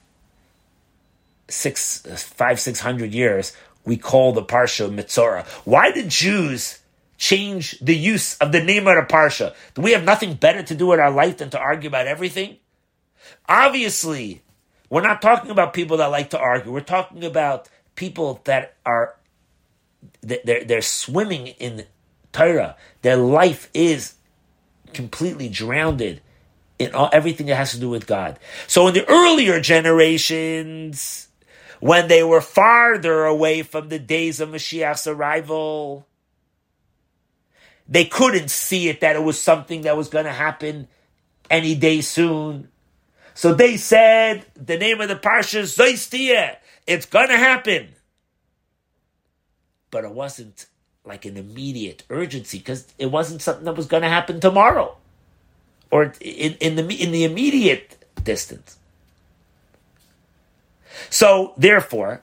[1.48, 5.46] six, five, six hundred years, we call the Parsha Mitzora.
[5.64, 6.80] Why did Jews
[7.16, 9.54] change the use of the name of the Parsha?
[9.74, 12.56] Do we have nothing better to do in our life than to argue about everything?
[13.48, 14.42] Obviously,
[14.90, 16.72] we're not talking about people that like to argue.
[16.72, 19.16] We're talking about people that are
[20.20, 21.86] they're, they're swimming in
[22.32, 22.76] Torah.
[23.02, 24.14] Their life is
[24.92, 26.20] completely drowned
[26.78, 28.38] in all, everything that has to do with God.
[28.66, 31.23] So in the earlier generations,
[31.84, 36.06] when they were farther away from the days of Mashiach's arrival.
[37.86, 40.88] They couldn't see it that it was something that was going to happen
[41.50, 42.68] any day soon.
[43.34, 46.56] So they said the name of the parsha is Zos Tihyeh.
[46.86, 47.88] It's going to happen.
[49.90, 50.64] But it wasn't
[51.04, 54.96] like an immediate urgency because it wasn't something that was going to happen tomorrow
[55.90, 58.78] or in, in the in the immediate distance.
[61.10, 62.22] So, therefore,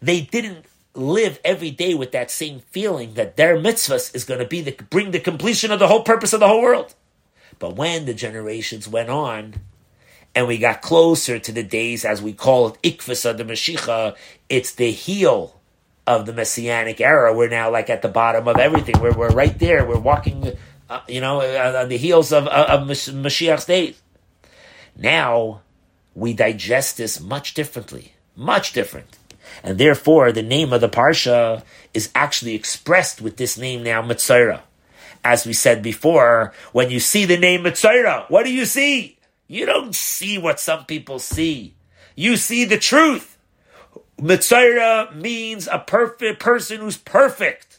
[0.00, 4.46] they didn't live every day with that same feeling that their mitzvahs is going to
[4.46, 6.94] be the, bring the completion of the whole purpose of the whole world.
[7.58, 9.54] But when the generations went on,
[10.34, 14.16] and we got closer to the days, as we call it, Ikvus of the Mashiach,
[14.48, 15.58] it's the heel
[16.06, 17.34] of the Messianic era.
[17.34, 19.00] We're now like at the bottom of everything.
[19.00, 19.84] We're, we're right there.
[19.84, 20.52] We're walking,
[20.88, 24.00] uh, you know, uh, on the heels of, of Mashiach's days.
[24.96, 25.62] Now,
[26.18, 29.16] we digest this much differently, much different.
[29.62, 31.62] And therefore, the name of the Parsha
[31.94, 34.62] is actually expressed with this name now, Mitzayra.
[35.24, 39.18] As we said before, when you see the name Mitzayra, what do you see?
[39.46, 41.74] You don't see what some people see.
[42.16, 43.38] You see the truth.
[44.18, 47.78] Mitzayra means a perfect person who's perfect.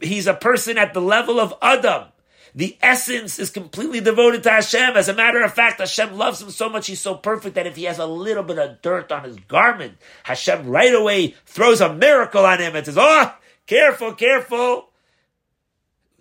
[0.00, 2.09] He's a person at the level of Adam.
[2.54, 4.96] The essence is completely devoted to Hashem.
[4.96, 7.76] As a matter of fact, Hashem loves him so much, he's so perfect that if
[7.76, 11.94] he has a little bit of dirt on his garment, Hashem right away throws a
[11.94, 13.34] miracle on him and says, Oh,
[13.66, 14.90] careful, careful.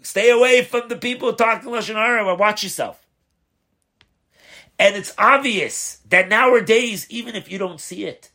[0.02, 3.06] Stay away from the people talking Lashon Hara, watch yourself.
[4.78, 8.32] And it's obvious that nowadays, even if you don't see it,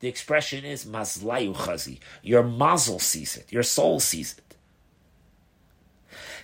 [0.00, 1.98] the expression is mazlayu chazi.
[2.22, 3.52] Your mazel sees it.
[3.52, 4.43] Your soul sees it.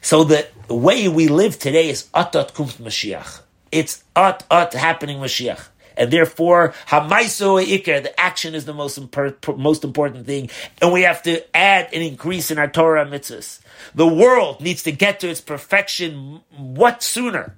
[0.01, 3.43] So the way we live today is atat kumt Mashiach.
[3.71, 5.69] It's at at happening Mashiach.
[5.97, 10.49] And therefore, hamaiso ikar, the action is the most, impor- most important thing.
[10.81, 13.61] And we have to add an increase in our Torah mitzvahs.
[13.95, 17.55] The world needs to get to its perfection what sooner?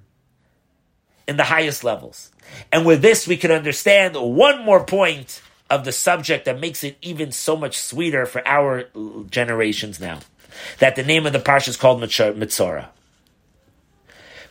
[1.29, 2.33] In the highest levels.
[2.73, 5.41] And with this, we can understand one more point
[5.71, 8.87] of the subject that makes it even so much sweeter for our
[9.31, 10.19] generations now
[10.79, 12.89] that the name of the parsha is called Mitzora.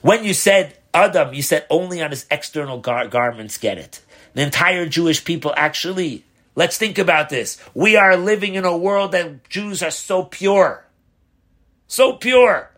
[0.01, 4.01] When you said Adam, you said only on his external gar- garments get it.
[4.33, 6.23] The entire Jewish people actually,
[6.55, 7.57] let's think about this.
[7.73, 10.85] We are living in a world that Jews are so pure.
[11.87, 12.71] So pure.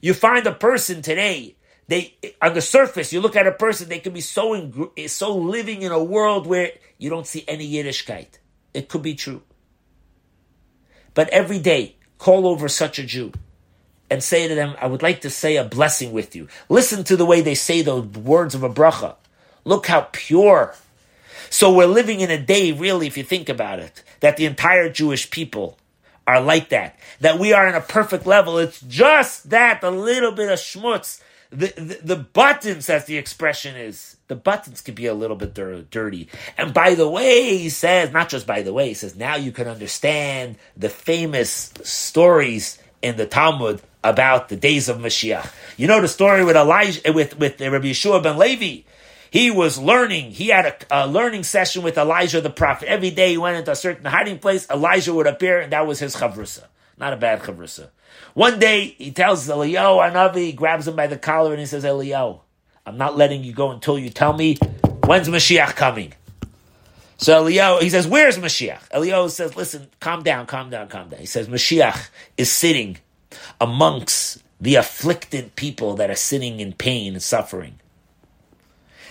[0.00, 1.56] You find a person today,
[1.88, 4.70] they on the surface, you look at a person, they can be so
[5.06, 8.38] so living in a world where you don't see any Yiddishkeit.
[8.72, 9.42] It could be true.
[11.14, 13.32] But every day, call over such a Jew
[14.10, 16.48] and say to them, I would like to say a blessing with you.
[16.68, 19.14] Listen to the way they say the words of a bracha.
[19.64, 20.74] Look how pure.
[21.48, 24.88] So we're living in a day, really, if you think about it, that the entire
[24.88, 25.78] Jewish people
[26.26, 26.98] are like that.
[27.20, 28.58] That we are in a perfect level.
[28.58, 31.20] It's just that a little bit of schmutz.
[31.50, 36.28] The, the, buttons, as the expression is, the buttons can be a little bit dirty.
[36.56, 39.50] And by the way, he says, not just by the way, he says, now you
[39.50, 45.52] can understand the famous stories in the Talmud about the days of Mashiach.
[45.76, 48.82] You know the story with Elijah, eh, with, with Rabbi Yehoshua ben Levi.
[49.30, 50.32] He was learning.
[50.32, 52.88] He had a, a, learning session with Elijah the prophet.
[52.88, 54.68] Every day he went into a certain hiding place.
[54.70, 56.64] Elijah would appear, and that was his chavrusa.
[56.98, 57.88] Not a bad chavrusa.
[58.34, 62.40] One day he tells Eliyahu Anavi, grabs him by the collar, and he says, Eliyahu,
[62.86, 64.56] I'm not letting you go until you tell me
[65.04, 66.12] when's Mashiach coming.
[67.18, 68.88] So Eliyahu, he says, where's Mashiach?
[68.90, 71.20] Eliyahu says, listen, calm down, calm down, calm down.
[71.20, 72.96] He says, Mashiach is sitting
[73.60, 77.78] amongst the afflicted people that are sitting in pain and suffering.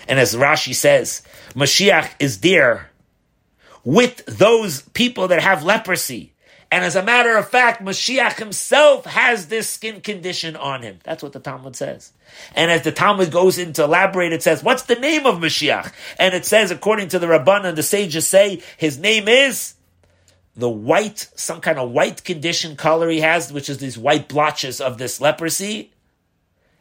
[0.08, 1.22] And as Rashi says,
[1.54, 2.90] Mashiach is there
[3.84, 6.29] with those people that have leprosy.
[6.72, 11.00] And as a matter of fact, Mashiach himself has this skin condition on him.
[11.02, 12.12] That's what the Talmud says.
[12.54, 15.92] And as the Talmud goes in to elaborate, it says, what's the name of Mashiach?
[16.16, 19.74] And it says, according to the Rabban and the sages say, his name is
[20.54, 24.80] the white, some kind of white condition color he has, which is these white blotches
[24.80, 25.92] of this leprosy.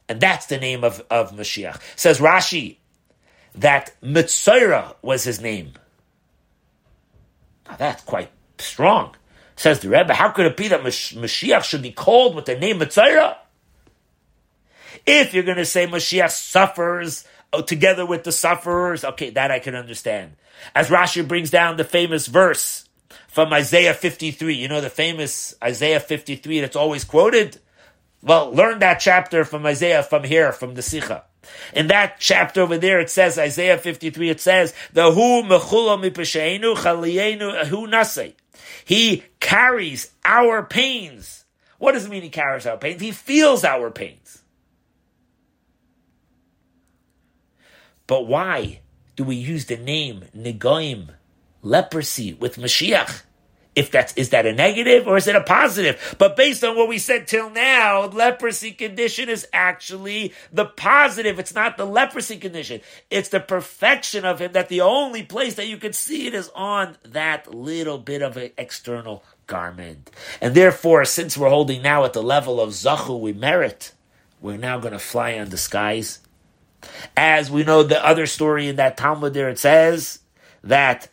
[0.07, 1.81] And that's the name of, of Mashiach.
[1.95, 2.77] Says Rashi
[3.55, 5.73] that Mitzora was his name.
[7.67, 8.29] Now that's quite
[8.59, 9.15] strong.
[9.59, 12.79] Says the Rebbe, how could it be that Mashiach should be called with the name
[12.79, 13.35] Mitzayra?
[15.05, 19.59] If you're going to say Mashiach suffers oh, together with the sufferers, okay, that I
[19.59, 20.37] can understand.
[20.73, 22.87] As Rashi brings down the famous verse
[23.27, 27.59] from Isaiah 53, you know the famous Isaiah 53 that's always quoted?
[28.23, 31.23] Well, learn that chapter from Isaiah from here, from the Sicha.
[31.73, 36.77] In that chapter over there, it says, Isaiah 53, it says, the who mechula mipesheinu
[36.77, 38.35] chaliyenu hu nasei.
[38.85, 41.45] He carries our pains.
[41.77, 43.01] What does it mean he carries our pains?
[43.01, 44.43] He feels our pains.
[48.07, 48.81] But why
[49.15, 51.09] do we use the name Negoim,
[51.61, 53.21] leprosy, with Mashiach?
[53.79, 56.15] If that's is that a negative or is it a positive?
[56.17, 61.39] But based on what we said till now, leprosy condition is actually the positive.
[61.39, 62.81] It's not the leprosy condition.
[63.09, 66.51] It's the perfection of him that the only place that you can see it is
[66.53, 70.11] on that little bit of an external garment.
[70.41, 73.93] And therefore, since we're holding now at the level of Zachu, we merit,
[74.41, 76.19] we're now going to fly on the skies.
[77.15, 80.19] As we know the other story in that Talmud there, it says
[80.65, 81.07] that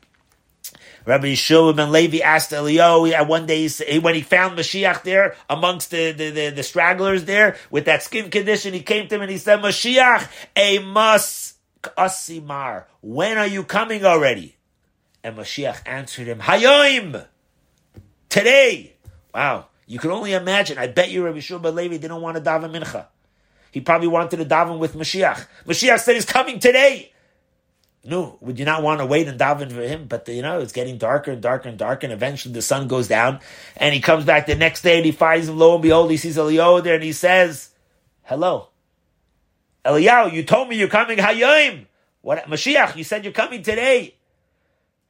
[1.07, 3.69] Rabbi Yehoshua ben Levi asked Eliyahu one day
[4.01, 8.29] when he found Mashiach there amongst the, the, the, the, stragglers there with that skin
[8.29, 11.55] condition, he came to him and he said, Mashiach, a mas
[11.97, 12.87] asimar.
[13.03, 14.57] When are you coming already?
[15.23, 17.25] And Mashiach answered him, Hayoim,
[18.29, 18.97] today.
[19.33, 19.67] Wow.
[19.87, 20.77] You can only imagine.
[20.77, 23.07] I bet you Rabbi ben Levi didn't want to daven mincha.
[23.71, 25.47] He probably wanted to daven with Mashiach.
[25.67, 27.13] Mashiach said he's coming today.
[28.07, 30.07] No, would you not want to wait and daven for him?
[30.07, 33.09] But you know, it's getting darker and darker and darker, and eventually the sun goes
[33.09, 33.41] down,
[33.77, 35.59] and he comes back the next day and he finds him.
[35.59, 37.71] Lo and behold, he sees Eliyahu there, and he says,
[38.23, 38.69] "Hello,
[39.85, 41.87] Eliyahu, you told me you're coming Hayom.
[42.23, 42.95] What Mashiach?
[42.95, 44.15] You said you're coming today."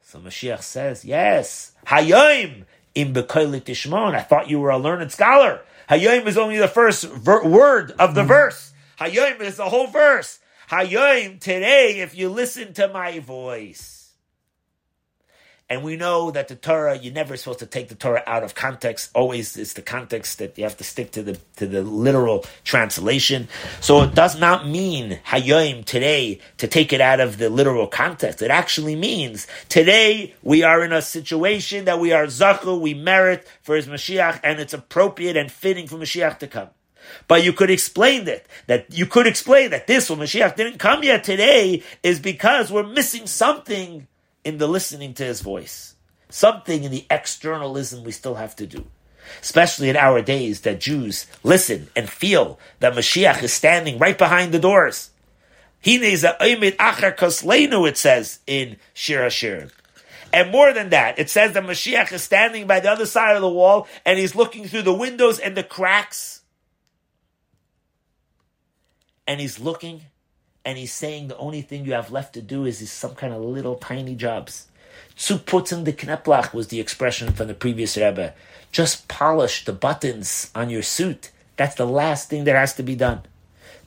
[0.01, 4.15] So Mashiach says, "Yes, Hayom in Bekoilik Tishmon.
[4.15, 5.61] I thought you were a learned scholar.
[5.89, 8.27] Hayom is only the first ver- word of the mm.
[8.27, 8.73] verse.
[8.99, 10.39] Hayom is the whole verse."
[10.69, 13.97] Hayom, today, if you listen to my voice.
[15.69, 18.55] And we know that the Torah, you're never supposed to take the Torah out of
[18.55, 19.11] context.
[19.13, 23.49] Always it's the context that you have to stick to the to the literal translation.
[23.81, 28.41] So it does not mean Hayom today to take it out of the literal context.
[28.41, 33.45] It actually means today we are in a situation that we are zachu, we merit
[33.61, 36.69] for his Mashiach, and it's appropriate and fitting for Mashiach to come.
[37.27, 41.03] But you could explain that, that you could explain that this when Mashiach didn't come
[41.03, 44.07] yet today is because we're missing something
[44.43, 45.95] in the listening to his voice.
[46.29, 48.85] Something in the externalism we still have to do.
[49.41, 54.53] Especially in our days that Jews listen and feel that Mashiach is standing right behind
[54.53, 55.11] the doors.
[55.83, 59.71] It says in Shir HaShirim.
[60.33, 63.41] And more than that, it says that Mashiach is standing by the other side of
[63.41, 66.36] the wall and he's looking through the windows and the cracks
[69.27, 70.03] and he's looking
[70.65, 73.41] and he's saying the only thing you have left to do is, some kind of
[73.41, 74.67] little tiny jobs.
[75.17, 78.33] Zu putzen the kneplach was the expression from the previous Rebbe.
[78.71, 81.31] Just polish the buttons on your suit.
[81.55, 83.21] That's the last thing that has to be done.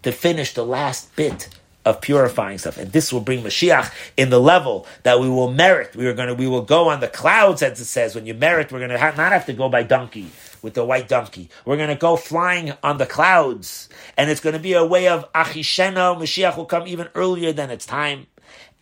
[0.03, 1.49] To finish the last bit
[1.85, 2.77] of purifying stuff.
[2.77, 5.97] And this will bring Mashiach in the level that we will merit.
[5.97, 8.15] We are going to, we will go on the clouds, as it says.
[8.15, 10.31] When you merit, we're going to have, not have to go by donkey
[10.63, 11.49] with the white donkey.
[11.65, 13.89] We're going to go flying on the clouds.
[14.17, 16.19] And it's going to be a way of Achishena.
[16.19, 18.27] Mashiach will come even earlier than its time.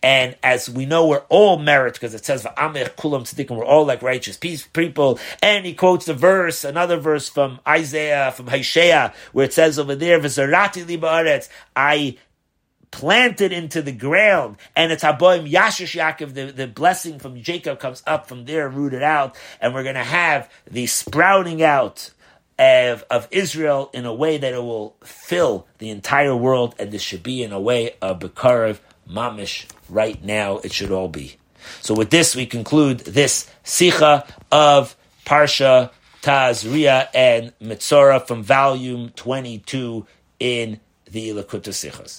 [0.01, 3.85] And as we know, we're all merit because it says "Va'amech kulam tzedekah." We're all
[3.85, 5.19] like righteous people.
[5.43, 9.95] And he quotes a verse, another verse from Isaiah, from Hosea, where it says over
[9.95, 11.41] there, "V'zarati li
[11.75, 12.17] I
[12.91, 18.03] planted into the ground, and it's Haboim Yashish Yaakov, the, the blessing from Jacob comes
[18.07, 22.11] up from there, rooted out, and we're going to have the sprouting out
[22.57, 27.01] of, of Israel in a way that it will fill the entire world, and this
[27.01, 28.79] should be in a way of Bekarev
[29.09, 30.57] Mamish right now.
[30.57, 31.37] It should all be.
[31.81, 40.05] So with this, we conclude this Sicha of Parsha Tazria and Mitzora from volume 22
[40.39, 40.79] in
[41.09, 42.17] the Likkutei Sichos.